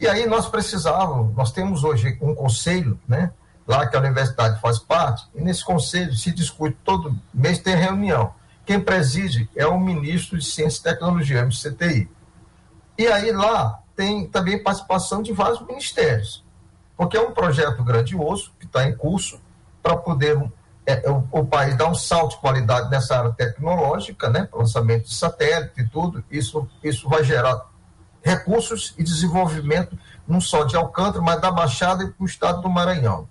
[0.00, 3.30] E aí nós precisávamos, nós temos hoje um conselho, né?
[3.68, 8.34] Lá que a universidade faz parte, e nesse conselho se discute todo mês, tem reunião
[8.64, 12.08] quem preside é o ministro de Ciência e Tecnologia, MCTI.
[12.96, 16.44] E aí lá tem também participação de vários ministérios,
[16.96, 19.40] porque é um projeto grandioso que está em curso
[19.82, 20.38] para poder
[20.86, 25.14] é, o, o, país dar um salto de qualidade nessa área tecnológica, né, lançamento de
[25.14, 27.66] satélite e tudo, isso, isso vai gerar
[28.22, 32.70] recursos e desenvolvimento não só de Alcântara, mas da Baixada e para o estado do
[32.70, 33.28] Maranhão.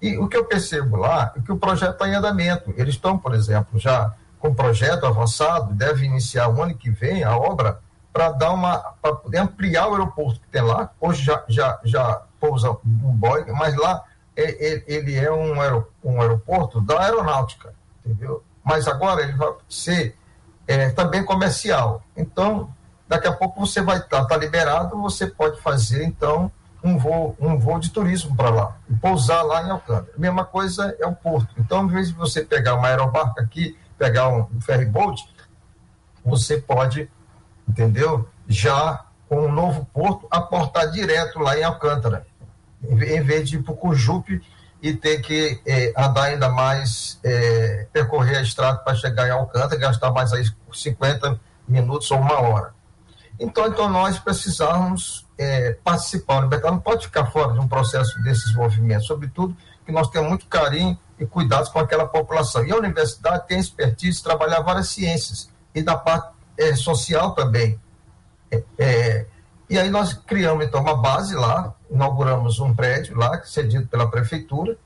[0.00, 2.72] E o que eu percebo lá é que o projeto está em andamento.
[2.76, 7.36] Eles estão, por exemplo, já com projeto avançado, deve iniciar o ano que vem a
[7.36, 7.80] obra
[8.12, 10.90] para dar uma para poder ampliar o aeroporto que tem lá.
[11.00, 14.04] Hoje já, já, já pousa um Boeing, mas lá
[14.36, 15.54] é, é, ele é um,
[16.04, 17.74] um aeroporto da aeronáutica,
[18.04, 18.42] entendeu?
[18.64, 20.16] Mas agora ele vai ser
[20.66, 22.02] é, também comercial.
[22.16, 22.72] Então,
[23.08, 26.50] daqui a pouco você vai estar tá, tá liberado, você pode fazer então
[26.82, 30.12] um voo, um voo de turismo para lá e pousar lá em Alcântara.
[30.16, 31.48] Mesma coisa é o porto.
[31.58, 35.22] Então, em vez de você pegar uma aerobarca aqui pegar um, ferry boat,
[36.24, 37.10] você pode,
[37.68, 38.28] entendeu?
[38.46, 42.26] Já com um novo porto, aportar direto lá em Alcântara,
[42.82, 44.40] em vez de ir para o Cujupe
[44.80, 49.76] e ter que é, andar ainda mais, é, percorrer a estrada para chegar em Alcântara,
[49.76, 52.72] gastar mais aí 50 minutos ou uma hora.
[53.38, 56.38] Então, então nós precisamos é, participar.
[56.38, 59.56] O Libertador não pode ficar fora de um processo desses movimentos, sobretudo
[59.88, 62.62] que nós temos muito carinho e cuidados com aquela população.
[62.62, 66.28] E a universidade tem expertise trabalhar várias ciências e da parte
[66.58, 67.80] é, social também.
[68.50, 69.26] É, é,
[69.70, 74.76] e aí nós criamos então uma base lá, inauguramos um prédio lá, cedido pela prefeitura,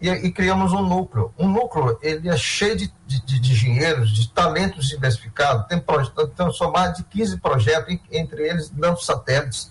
[0.00, 1.30] e, e criamos um núcleo.
[1.38, 6.94] Um núcleo, ele é cheio de, de, de de talentos diversificados, tem, tem são mais
[6.94, 9.70] de 15 projetos, entre eles dando satélites,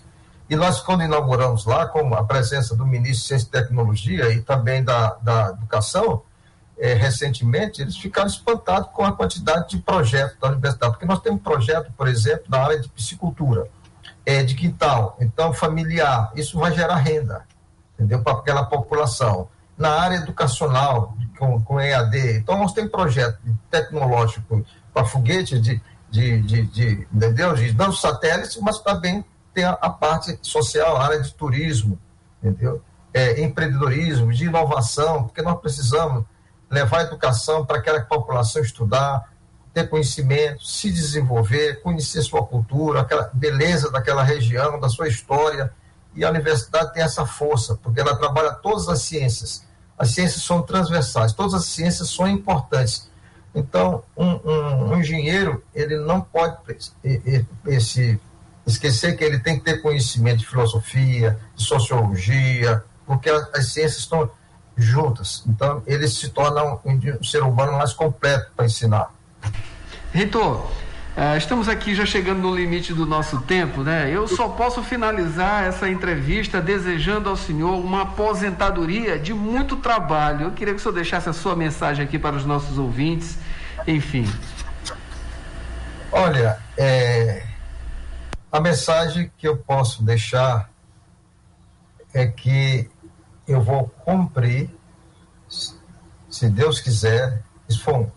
[0.50, 4.40] e nós, quando inauguramos lá, com a presença do ministro de Ciência e Tecnologia e
[4.40, 6.22] também da, da Educação,
[6.78, 11.42] é, recentemente, eles ficaram espantados com a quantidade de projetos da universidade, porque nós temos
[11.42, 13.68] projeto, por exemplo, na área de piscicultura,
[14.24, 17.44] é, de quintal, então familiar, isso vai gerar renda,
[17.94, 19.48] entendeu, para aquela população.
[19.76, 23.38] Na área educacional, com, com EAD, então nós temos projeto
[23.70, 25.80] tecnológico para foguete de,
[26.10, 29.24] de, de, de, entendeu, de não satélites, mas também
[29.58, 31.98] tem a, a parte social, a área de turismo,
[32.40, 32.80] entendeu?
[33.12, 36.24] É, empreendedorismo, de inovação, porque nós precisamos
[36.70, 39.32] levar a educação para aquela população estudar,
[39.74, 45.72] ter conhecimento, se desenvolver, conhecer sua cultura, aquela beleza daquela região, da sua história.
[46.14, 49.66] E a universidade tem essa força, porque ela trabalha todas as ciências.
[49.98, 53.10] As ciências são transversais, todas as ciências são importantes.
[53.52, 56.58] Então, um, um, um engenheiro, ele não pode
[57.66, 58.20] esse
[58.68, 63.98] esquecer que ele tem que ter conhecimento de filosofia, de sociologia, porque as, as ciências
[64.00, 64.30] estão
[64.76, 65.42] juntas.
[65.46, 66.78] Então, ele se torna um,
[67.20, 69.10] um ser humano mais completo para ensinar.
[70.12, 70.66] Reitor,
[71.16, 74.10] uh, estamos aqui já chegando no limite do nosso tempo, né?
[74.10, 80.46] Eu só posso finalizar essa entrevista desejando ao senhor uma aposentadoria de muito trabalho.
[80.46, 83.36] Eu queria que o senhor deixasse a sua mensagem aqui para os nossos ouvintes.
[83.86, 84.30] Enfim.
[86.10, 87.42] Olha, é,
[88.50, 90.70] a mensagem que eu posso deixar
[92.14, 92.90] é que
[93.46, 94.70] eu vou cumprir,
[96.30, 98.10] se Deus quiser, isso foi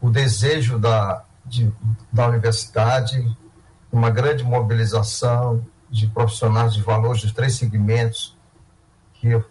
[0.00, 1.72] o desejo da, de,
[2.12, 3.36] da universidade,
[3.90, 8.36] uma grande mobilização de profissionais de valores dos três segmentos,
[9.14, 9.44] que eu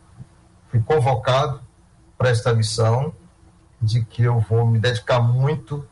[0.70, 1.62] fui convocado
[2.18, 3.14] para esta missão,
[3.82, 5.88] de que eu vou me dedicar muito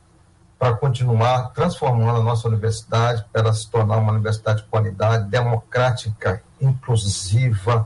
[0.63, 6.41] para continuar transformando a nossa universidade, para ela se tornar uma universidade de qualidade, democrática,
[6.61, 7.85] inclusiva,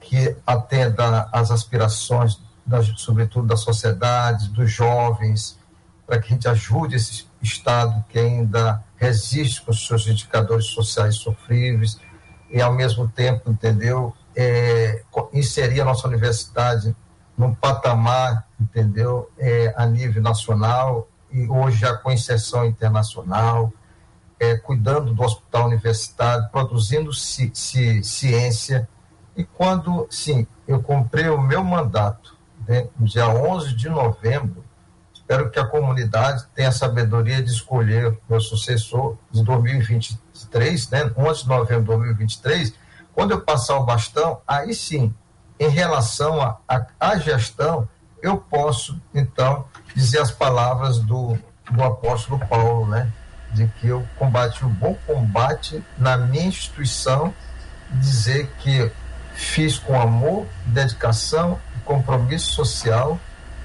[0.00, 2.36] que atenda às aspirações,
[2.66, 5.56] da, sobretudo da sociedade, dos jovens,
[6.04, 11.14] para que a gente ajude esse Estado que ainda resiste com os seus indicadores sociais
[11.14, 11.96] sofríveis
[12.50, 16.92] e, ao mesmo tempo, entendeu, é, inserir a nossa universidade
[17.38, 23.72] num patamar, entendeu, é, a nível nacional e hoje já com inserção internacional,
[24.38, 28.88] é, cuidando do hospital universitário, produzindo ci, ci, ciência.
[29.36, 34.64] E quando, sim, eu comprei o meu mandato, né, no dia 11 de novembro,
[35.12, 41.42] espero que a comunidade tenha a sabedoria de escolher meu sucessor de 2023, né, 11
[41.42, 42.74] de novembro de 2023,
[43.14, 45.14] quando eu passar o bastão, aí sim,
[45.58, 46.56] em relação
[46.98, 47.86] à gestão,
[48.22, 49.64] eu posso, então,
[49.94, 51.38] dizer as palavras do,
[51.70, 53.10] do apóstolo Paulo, né?
[53.52, 57.34] De que eu combati o bom combate na minha instituição,
[57.90, 58.90] dizer que
[59.34, 63.18] fiz com amor, dedicação, compromisso social,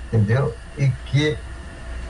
[0.08, 0.56] entendeu?
[0.78, 1.38] E que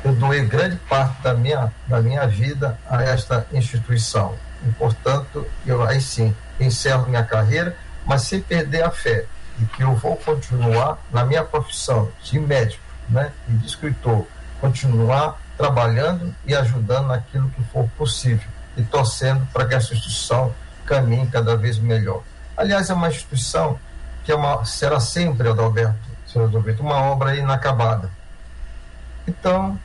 [0.03, 4.35] eu doei grande parte da minha, da minha vida a esta instituição.
[4.65, 7.75] E, portanto, eu aí sim encerro minha carreira,
[8.05, 9.25] mas sem perder a fé
[9.57, 14.25] de que eu vou continuar na minha profissão de médico né, e de escritor,
[14.59, 20.53] continuar trabalhando e ajudando naquilo que for possível e torcendo para que essa instituição
[20.85, 22.23] caminhe cada vez melhor.
[22.57, 23.79] Aliás, é uma instituição
[24.23, 25.97] que é uma, será sempre, Adalberto,
[26.27, 28.09] senhor Adalberto, uma obra inacabada.
[29.27, 29.79] Então,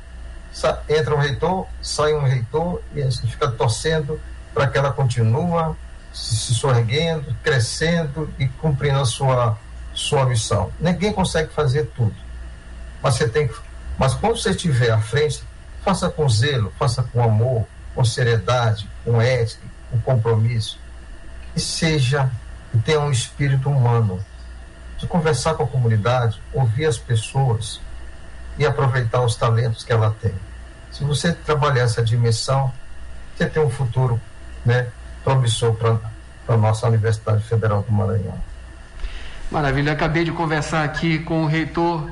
[0.89, 4.21] entra um reitor, sai um reitor e a gente fica torcendo
[4.53, 5.75] para que ela continue
[6.13, 9.59] se, sorguendo, crescendo e cumprindo a sua,
[9.95, 10.71] sua missão.
[10.81, 12.15] Ninguém consegue fazer tudo,
[13.03, 13.55] mas você tem que,
[13.99, 15.43] mas quando você estiver à frente,
[15.85, 20.79] faça com zelo, faça com amor, com seriedade, com ética, com compromisso,
[21.55, 22.31] e seja
[22.73, 24.25] e tenha um espírito humano
[24.97, 27.81] de conversar com a comunidade, ouvir as pessoas
[28.59, 30.35] e aproveitar os talentos que ela tem.
[30.93, 32.73] Se você trabalhar essa dimensão,
[33.35, 34.21] você tem um futuro
[34.65, 34.89] né,
[35.25, 35.99] promissor para
[36.49, 38.39] a nossa Universidade Federal do Maranhão.
[39.51, 42.09] Maravilha, acabei de conversar aqui com o reitor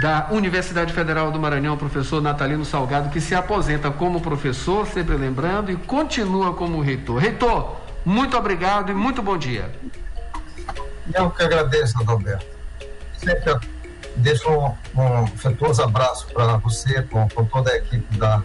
[0.00, 5.70] da Universidade Federal do Maranhão, professor Natalino Salgado, que se aposenta como professor, sempre lembrando,
[5.70, 7.18] e continua como reitor.
[7.18, 9.70] Reitor, muito obrigado e muito bom dia.
[11.12, 12.46] Eu que agradeço, Adalberto.
[13.16, 13.58] Sempre
[14.16, 18.42] deixo um, um afetuoso abraço para você, com, com, toda a equipe da,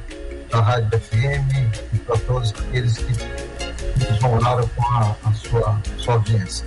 [0.55, 1.51] da Rádio FM
[1.93, 3.11] e para todos aqueles que
[4.09, 6.65] nos honraram com a, a sua, sua audiência.